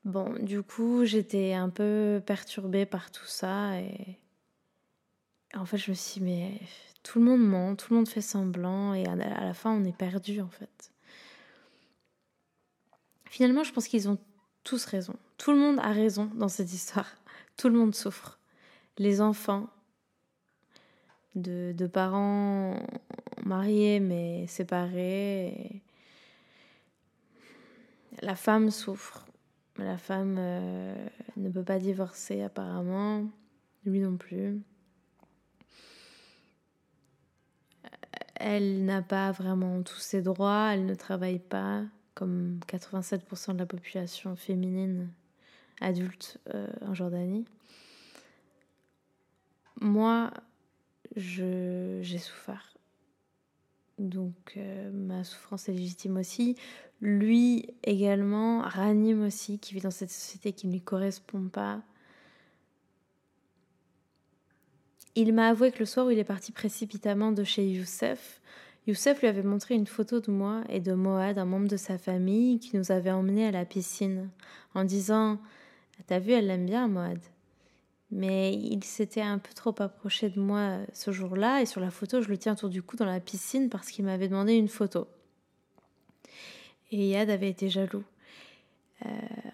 Bon, 0.04 0.32
du 0.40 0.62
coup, 0.62 1.04
j'étais 1.04 1.54
un 1.54 1.68
peu 1.68 2.22
perturbée 2.24 2.86
par 2.86 3.10
tout 3.10 3.26
ça 3.26 3.80
et 3.80 4.16
en 5.54 5.64
fait, 5.64 5.78
je 5.78 5.90
me 5.90 5.96
suis 5.96 6.20
dit, 6.20 6.26
mais 6.26 6.60
tout 7.02 7.18
le 7.18 7.24
monde 7.24 7.46
ment, 7.46 7.76
tout 7.76 7.92
le 7.92 7.96
monde 7.96 8.08
fait 8.08 8.20
semblant 8.20 8.94
et 8.94 9.06
à 9.06 9.16
la 9.16 9.54
fin, 9.54 9.72
on 9.72 9.84
est 9.84 9.96
perdu 9.96 10.40
en 10.40 10.48
fait. 10.48 10.92
Finalement, 13.30 13.62
je 13.62 13.72
pense 13.72 13.86
qu'ils 13.86 14.08
ont 14.08 14.18
tous 14.64 14.84
raison. 14.86 15.14
Tout 15.38 15.52
le 15.52 15.58
monde 15.58 15.78
a 15.78 15.92
raison 15.92 16.30
dans 16.34 16.48
cette 16.48 16.72
histoire. 16.72 17.08
Tout 17.56 17.68
le 17.68 17.78
monde 17.78 17.94
souffre. 17.94 18.38
Les 18.98 19.20
enfants, 19.20 19.68
de, 21.34 21.86
parents 21.86 22.74
mariés 23.44 24.00
mais 24.00 24.46
séparés. 24.48 25.82
La 28.20 28.34
femme 28.34 28.70
souffre. 28.70 29.26
La 29.78 29.96
femme 29.96 30.36
euh, 30.38 31.06
ne 31.36 31.48
peut 31.48 31.62
pas 31.62 31.78
divorcer 31.78 32.42
apparemment. 32.42 33.30
Lui 33.84 34.00
non 34.00 34.16
plus. 34.16 34.60
Elle 38.40 38.86
n'a 38.86 39.02
pas 39.02 39.32
vraiment 39.32 39.82
tous 39.82 39.98
ses 40.00 40.22
droits. 40.22 40.70
Elle 40.72 40.86
ne 40.86 40.94
travaille 40.94 41.38
pas 41.38 41.82
comme 42.14 42.58
87% 42.66 43.52
de 43.52 43.58
la 43.58 43.66
population 43.66 44.34
féminine 44.34 45.08
adulte 45.80 46.38
euh, 46.54 46.66
en 46.82 46.94
Jordanie. 46.94 47.44
Moi, 49.80 50.30
j'ai 51.16 52.18
souffert. 52.18 52.74
Donc 53.98 54.54
euh, 54.56 54.90
ma 54.92 55.24
souffrance 55.24 55.68
est 55.68 55.72
légitime 55.72 56.16
aussi. 56.16 56.56
Lui 57.02 57.66
également 57.84 58.60
ranime 58.62 59.24
aussi, 59.24 59.58
qui 59.58 59.74
vit 59.74 59.80
dans 59.80 59.90
cette 59.90 60.10
société 60.10 60.52
qui 60.52 60.66
ne 60.66 60.72
lui 60.72 60.80
correspond 60.80 61.48
pas. 61.48 61.82
Il 65.16 65.32
m'a 65.32 65.48
avoué 65.48 65.72
que 65.72 65.80
le 65.80 65.86
soir 65.86 66.06
où 66.06 66.10
il 66.10 66.18
est 66.18 66.24
parti 66.24 66.52
précipitamment 66.52 67.32
de 67.32 67.44
chez 67.44 67.66
Youssef, 67.66 68.40
Youssef 68.86 69.20
lui 69.20 69.28
avait 69.28 69.42
montré 69.42 69.74
une 69.74 69.86
photo 69.86 70.20
de 70.20 70.30
moi 70.30 70.62
et 70.68 70.80
de 70.80 70.92
Moad, 70.92 71.38
un 71.38 71.44
membre 71.44 71.68
de 71.68 71.76
sa 71.76 71.98
famille, 71.98 72.58
qui 72.58 72.76
nous 72.76 72.90
avait 72.90 73.10
emmenés 73.10 73.46
à 73.46 73.50
la 73.50 73.64
piscine, 73.64 74.30
en 74.74 74.84
disant 74.84 75.38
T'as 76.06 76.18
vu, 76.18 76.32
elle 76.32 76.46
l'aime 76.46 76.66
bien, 76.66 76.88
Moad. 76.88 77.18
Mais 78.10 78.54
il 78.54 78.82
s'était 78.82 79.20
un 79.20 79.38
peu 79.38 79.52
trop 79.54 79.74
approché 79.78 80.30
de 80.30 80.40
moi 80.40 80.78
ce 80.92 81.12
jour-là 81.12 81.60
et 81.60 81.66
sur 81.66 81.80
la 81.80 81.90
photo, 81.90 82.20
je 82.22 82.28
le 82.28 82.38
tiens 82.38 82.54
autour 82.54 82.68
du 82.68 82.82
cou 82.82 82.96
dans 82.96 83.04
la 83.04 83.20
piscine 83.20 83.68
parce 83.68 83.88
qu'il 83.90 84.04
m'avait 84.04 84.28
demandé 84.28 84.54
une 84.54 84.68
photo. 84.68 85.06
Et 86.90 87.10
Yad 87.10 87.30
avait 87.30 87.48
été 87.48 87.68
jaloux 87.68 88.02
euh, 89.06 89.08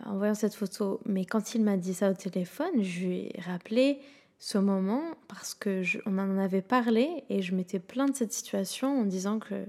en 0.07 0.17
voyant 0.17 0.35
cette 0.35 0.55
photo. 0.55 1.01
Mais 1.05 1.27
quand 1.27 1.55
il 1.55 1.63
m'a 1.63 1.77
dit 1.77 1.93
ça 1.93 2.11
au 2.11 2.15
téléphone, 2.15 2.83
je 2.83 3.01
lui 3.01 3.17
ai 3.35 3.41
rappelé 3.43 3.99
ce 4.39 4.59
moment 4.59 5.03
parce 5.29 5.55
que 5.55 5.83
on 6.07 6.19
en 6.19 6.39
avait 6.39 6.63
parlé 6.63 7.25
et 7.31 7.43
je 7.43 7.55
m'étais 7.55 7.79
plaint 7.79 8.11
de 8.11 8.17
cette 8.17 8.33
situation 8.33 9.01
en 9.01 9.05
disant 9.05 9.39
que 9.39 9.65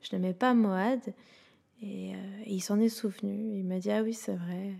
je 0.00 0.14
n'aimais 0.14 0.34
pas 0.34 0.54
Moad 0.54 1.00
et, 1.82 2.14
euh, 2.14 2.42
et 2.44 2.54
il 2.54 2.60
s'en 2.60 2.78
est 2.80 2.88
souvenu. 2.88 3.58
Il 3.58 3.64
m'a 3.64 3.78
dit 3.78 3.90
ah 3.90 4.02
oui 4.02 4.14
c'est 4.14 4.36
vrai. 4.36 4.74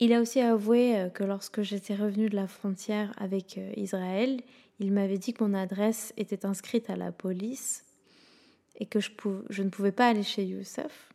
Il 0.00 0.12
a 0.12 0.20
aussi 0.20 0.40
avoué 0.40 0.96
euh, 0.96 1.08
que 1.08 1.24
lorsque 1.24 1.62
j'étais 1.62 1.94
revenue 1.94 2.28
de 2.28 2.36
la 2.36 2.46
frontière 2.46 3.12
avec 3.16 3.58
euh, 3.58 3.72
Israël, 3.76 4.40
il 4.78 4.92
m'avait 4.92 5.18
dit 5.18 5.32
que 5.32 5.42
mon 5.42 5.54
adresse 5.54 6.12
était 6.16 6.46
inscrite 6.46 6.88
à 6.88 6.96
la 6.96 7.10
police 7.10 7.84
et 8.76 8.86
que 8.86 9.00
je, 9.00 9.10
je 9.50 9.62
ne 9.62 9.70
pouvais 9.70 9.90
pas 9.90 10.08
aller 10.08 10.22
chez 10.22 10.44
Youssef 10.44 11.12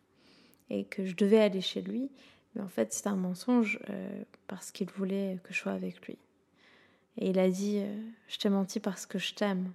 et 0.69 0.83
que 0.83 1.05
je 1.05 1.15
devais 1.15 1.39
aller 1.39 1.61
chez 1.61 1.81
lui. 1.81 2.11
Mais 2.55 2.61
en 2.61 2.69
fait, 2.69 2.93
c'était 2.93 3.09
un 3.09 3.15
mensonge 3.15 3.79
euh, 3.89 4.23
parce 4.47 4.71
qu'il 4.71 4.89
voulait 4.89 5.39
que 5.43 5.53
je 5.53 5.59
sois 5.59 5.71
avec 5.71 6.05
lui. 6.05 6.17
Et 7.17 7.29
il 7.29 7.39
a 7.39 7.49
dit 7.49 7.83
Je 8.27 8.37
t'ai 8.37 8.49
menti 8.49 8.79
parce 8.79 9.05
que 9.05 9.19
je 9.19 9.33
t'aime. 9.33 9.71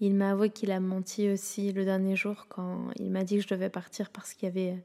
Il 0.00 0.14
m'a 0.14 0.30
avoué 0.30 0.50
qu'il 0.50 0.72
a 0.72 0.80
menti 0.80 1.28
aussi 1.28 1.72
le 1.72 1.84
dernier 1.84 2.16
jour 2.16 2.46
quand 2.48 2.90
il 2.96 3.10
m'a 3.10 3.22
dit 3.22 3.36
que 3.36 3.42
je 3.42 3.48
devais 3.48 3.68
partir 3.68 4.10
parce 4.10 4.32
qu'il 4.32 4.48
y 4.48 4.50
avait 4.50 4.82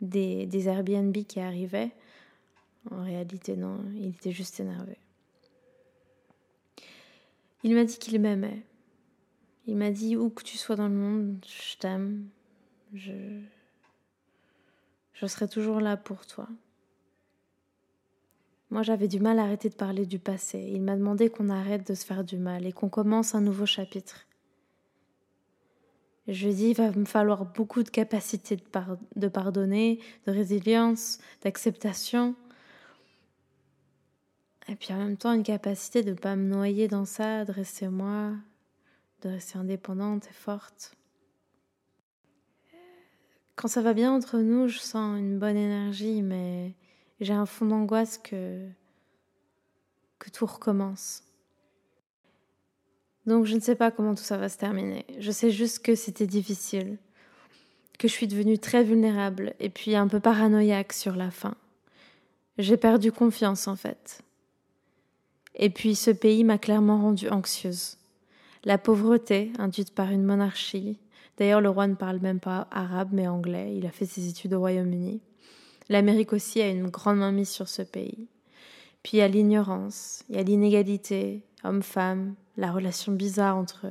des, 0.00 0.46
des 0.46 0.68
Airbnb 0.68 1.16
qui 1.26 1.38
arrivaient. 1.38 1.92
En 2.90 3.04
réalité, 3.04 3.56
non, 3.56 3.78
il 3.94 4.08
était 4.08 4.32
juste 4.32 4.58
énervé. 4.60 4.96
Il 7.62 7.74
m'a 7.74 7.84
dit 7.84 7.98
qu'il 7.98 8.20
m'aimait. 8.20 8.62
Il 9.66 9.76
m'a 9.76 9.90
dit 9.90 10.16
où 10.16 10.30
que 10.30 10.42
tu 10.42 10.56
sois 10.56 10.76
dans 10.76 10.88
le 10.88 10.94
monde, 10.94 11.44
je 11.46 11.76
t'aime. 11.76 12.28
Je, 12.94 13.12
je 15.20 15.26
serai 15.26 15.48
toujours 15.48 15.80
là 15.80 15.96
pour 15.96 16.26
toi. 16.26 16.48
Moi, 18.70 18.82
j'avais 18.82 19.08
du 19.08 19.18
mal 19.18 19.38
à 19.38 19.44
arrêter 19.44 19.68
de 19.68 19.74
parler 19.74 20.06
du 20.06 20.18
passé. 20.18 20.58
Il 20.72 20.82
m'a 20.82 20.96
demandé 20.96 21.28
qu'on 21.30 21.48
arrête 21.48 21.86
de 21.88 21.94
se 21.94 22.04
faire 22.04 22.22
du 22.22 22.36
mal 22.36 22.66
et 22.66 22.72
qu'on 22.72 22.88
commence 22.88 23.34
un 23.34 23.40
nouveau 23.40 23.66
chapitre. 23.66 24.26
Je 26.28 26.44
lui 26.44 26.52
ai 26.52 26.54
dit, 26.54 26.66
il 26.68 26.76
va 26.76 26.92
me 26.92 27.06
falloir 27.06 27.46
beaucoup 27.46 27.82
de 27.82 27.88
capacité 27.88 28.56
de, 28.56 29.28
pardonner, 29.28 29.98
de 30.26 30.32
résilience, 30.32 31.18
d'acceptation. 31.42 32.36
Et 34.68 34.76
puis 34.76 34.92
en 34.92 34.98
même 34.98 35.16
temps, 35.16 35.32
une 35.32 35.42
capacité 35.42 36.02
de 36.02 36.10
ne 36.10 36.16
pas 36.16 36.36
me 36.36 36.46
noyer 36.46 36.86
dans 36.86 37.06
ça, 37.06 37.46
de 37.46 37.52
rester 37.52 37.88
moi, 37.88 38.32
de 39.22 39.30
rester 39.30 39.58
indépendante 39.58 40.26
et 40.26 40.34
forte. 40.34 40.97
Quand 43.58 43.66
ça 43.66 43.82
va 43.82 43.92
bien 43.92 44.12
entre 44.12 44.38
nous, 44.38 44.68
je 44.68 44.78
sens 44.78 45.18
une 45.18 45.36
bonne 45.36 45.56
énergie, 45.56 46.22
mais 46.22 46.74
j'ai 47.20 47.32
un 47.32 47.44
fond 47.44 47.66
d'angoisse 47.66 48.16
que, 48.16 48.64
tout 50.32 50.46
recommence. 50.46 51.24
Donc 53.26 53.46
je 53.46 53.56
ne 53.56 53.60
sais 53.60 53.74
pas 53.74 53.90
comment 53.90 54.14
tout 54.14 54.22
ça 54.22 54.36
va 54.36 54.48
se 54.48 54.58
terminer. 54.58 55.04
Je 55.18 55.32
sais 55.32 55.50
juste 55.50 55.80
que 55.80 55.96
c'était 55.96 56.28
difficile, 56.28 56.98
que 57.98 58.06
je 58.06 58.12
suis 58.12 58.28
devenue 58.28 58.60
très 58.60 58.84
vulnérable 58.84 59.54
et 59.58 59.70
puis 59.70 59.96
un 59.96 60.06
peu 60.06 60.20
paranoïaque 60.20 60.92
sur 60.92 61.16
la 61.16 61.32
fin. 61.32 61.56
J'ai 62.58 62.76
perdu 62.76 63.10
confiance 63.10 63.66
en 63.66 63.74
fait. 63.74 64.20
Et 65.56 65.70
puis 65.70 65.96
ce 65.96 66.12
pays 66.12 66.44
m'a 66.44 66.58
clairement 66.58 67.00
rendue 67.00 67.28
anxieuse. 67.28 67.96
La 68.62 68.78
pauvreté, 68.78 69.50
induite 69.58 69.94
par 69.94 70.10
une 70.10 70.24
monarchie, 70.24 71.00
d'ailleurs 71.38 71.62
le 71.62 71.70
roi 71.70 71.86
ne 71.86 71.94
parle 71.94 72.18
même 72.18 72.40
pas 72.40 72.68
arabe 72.70 73.10
mais 73.12 73.26
anglais, 73.26 73.74
il 73.74 73.86
a 73.86 73.90
fait 73.90 74.06
ses 74.06 74.28
études 74.28 74.54
au 74.54 74.58
Royaume-Uni. 74.58 75.20
L'Amérique 75.88 76.34
aussi 76.34 76.60
a 76.60 76.68
une 76.68 76.88
grande 76.88 77.18
mainmise 77.18 77.48
sur 77.48 77.68
ce 77.68 77.80
pays. 77.80 78.28
Puis 79.02 79.16
il 79.16 79.20
y 79.20 79.22
a 79.22 79.28
l'ignorance, 79.28 80.24
il 80.28 80.36
y 80.36 80.38
a 80.38 80.42
l'inégalité, 80.42 81.42
homme-femme, 81.64 82.34
la 82.56 82.72
relation 82.72 83.12
bizarre 83.12 83.56
entre 83.56 83.86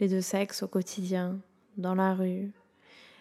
les 0.00 0.08
deux 0.08 0.22
sexes 0.22 0.62
au 0.62 0.68
quotidien, 0.68 1.38
dans 1.76 1.94
la 1.94 2.14
rue, 2.14 2.50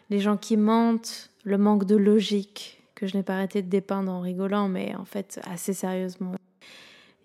les 0.10 0.20
gens 0.20 0.38
qui 0.38 0.58
mentent, 0.58 1.30
le 1.44 1.58
manque 1.58 1.86
de 1.86 1.96
logique 1.96 2.82
que 2.96 3.08
je 3.08 3.18
n'ai 3.18 3.24
pas 3.24 3.36
arrêté 3.36 3.62
de 3.62 3.70
dépeindre 3.70 4.12
en 4.12 4.22
rigolant, 4.22 4.70
mais 4.70 4.96
en 4.96 5.06
fait 5.06 5.40
assez 5.44 5.74
sérieusement. 5.74 6.36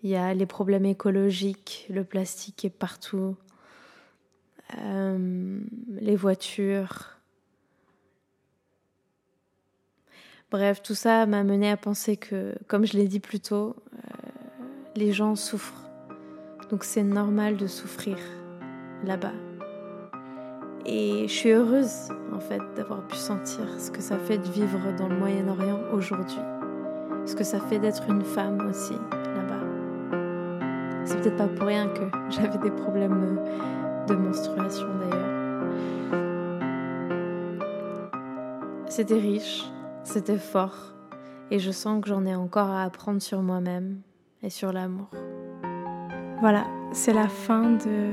Il 0.03 0.09
y 0.09 0.15
a 0.15 0.33
les 0.33 0.45
problèmes 0.45 0.85
écologiques, 0.85 1.85
le 1.89 2.03
plastique 2.03 2.65
est 2.65 2.69
partout, 2.69 3.35
euh, 4.77 5.59
les 5.99 6.15
voitures. 6.15 7.17
Bref, 10.49 10.81
tout 10.81 10.95
ça 10.95 11.25
m'a 11.25 11.43
mené 11.43 11.69
à 11.71 11.77
penser 11.77 12.17
que, 12.17 12.55
comme 12.67 12.85
je 12.85 12.93
l'ai 12.93 13.07
dit 13.07 13.19
plus 13.19 13.39
tôt, 13.39 13.75
euh, 13.93 13.97
les 14.95 15.13
gens 15.13 15.35
souffrent 15.35 15.81
donc 16.71 16.85
c'est 16.85 17.03
normal 17.03 17.57
de 17.57 17.67
souffrir 17.67 18.17
là-bas. 19.03 19.33
Et 20.85 21.27
je 21.27 21.33
suis 21.33 21.49
heureuse 21.49 22.09
en 22.33 22.39
fait 22.39 22.61
d'avoir 22.77 23.05
pu 23.07 23.17
sentir 23.17 23.65
ce 23.77 23.91
que 23.91 24.01
ça 24.01 24.17
fait 24.17 24.37
de 24.37 24.47
vivre 24.47 24.79
dans 24.97 25.09
le 25.09 25.17
Moyen-Orient 25.17 25.81
aujourd'hui. 25.91 26.39
Ce 27.25 27.35
que 27.35 27.43
ça 27.43 27.59
fait 27.59 27.77
d'être 27.77 28.09
une 28.09 28.23
femme 28.23 28.69
aussi 28.69 28.93
là-bas. 28.93 29.59
C'est 31.03 31.19
peut-être 31.19 31.35
pas 31.35 31.47
pour 31.49 31.67
rien 31.67 31.87
que 31.89 32.03
j'avais 32.29 32.57
des 32.57 32.71
problèmes 32.71 33.37
de 34.07 34.15
menstruation 34.15 34.87
d'ailleurs. 34.99 35.41
C'était 38.87 39.19
riche, 39.19 39.63
c'était 40.03 40.37
fort, 40.37 40.93
et 41.49 41.59
je 41.59 41.71
sens 41.71 42.01
que 42.01 42.09
j'en 42.09 42.25
ai 42.25 42.35
encore 42.35 42.69
à 42.69 42.83
apprendre 42.83 43.21
sur 43.21 43.41
moi-même 43.41 44.01
et 44.43 44.49
sur 44.49 44.73
l'amour. 44.73 45.09
Voilà, 46.41 46.65
c'est 46.91 47.13
la 47.13 47.27
fin 47.27 47.71
de 47.71 48.09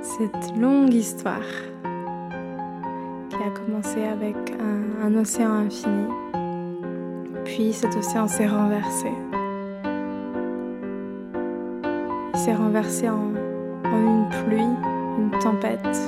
cette 0.00 0.56
longue 0.56 0.94
histoire 0.94 1.40
qui 3.28 3.36
a 3.36 3.50
commencé 3.50 4.02
avec 4.04 4.36
un, 5.02 5.14
océan 5.16 5.52
infini. 5.52 6.06
Puis 7.44 7.72
cet 7.72 7.96
océan 7.96 8.28
s'est 8.28 8.46
renversé. 8.46 9.10
Il 12.34 12.38
s'est 12.38 12.54
renversé 12.54 13.08
en, 13.08 13.32
une 13.98 14.28
pluie, 14.28 14.76
une 15.18 15.30
tempête. 15.40 15.98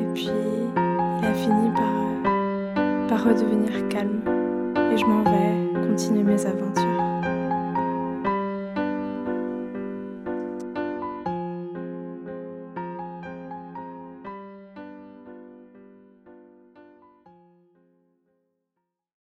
Et 0.00 0.06
puis 0.14 0.30
il 1.20 1.26
a 1.26 1.34
fini 1.34 1.70
par, 1.74 3.08
par 3.08 3.24
redevenir 3.24 3.88
calme. 3.88 4.20
Et 4.92 4.96
je 4.96 5.04
m'en 5.04 5.22
vais 5.24 5.88
continuer 5.88 6.22
mes 6.22 6.46
aventures. 6.46 7.03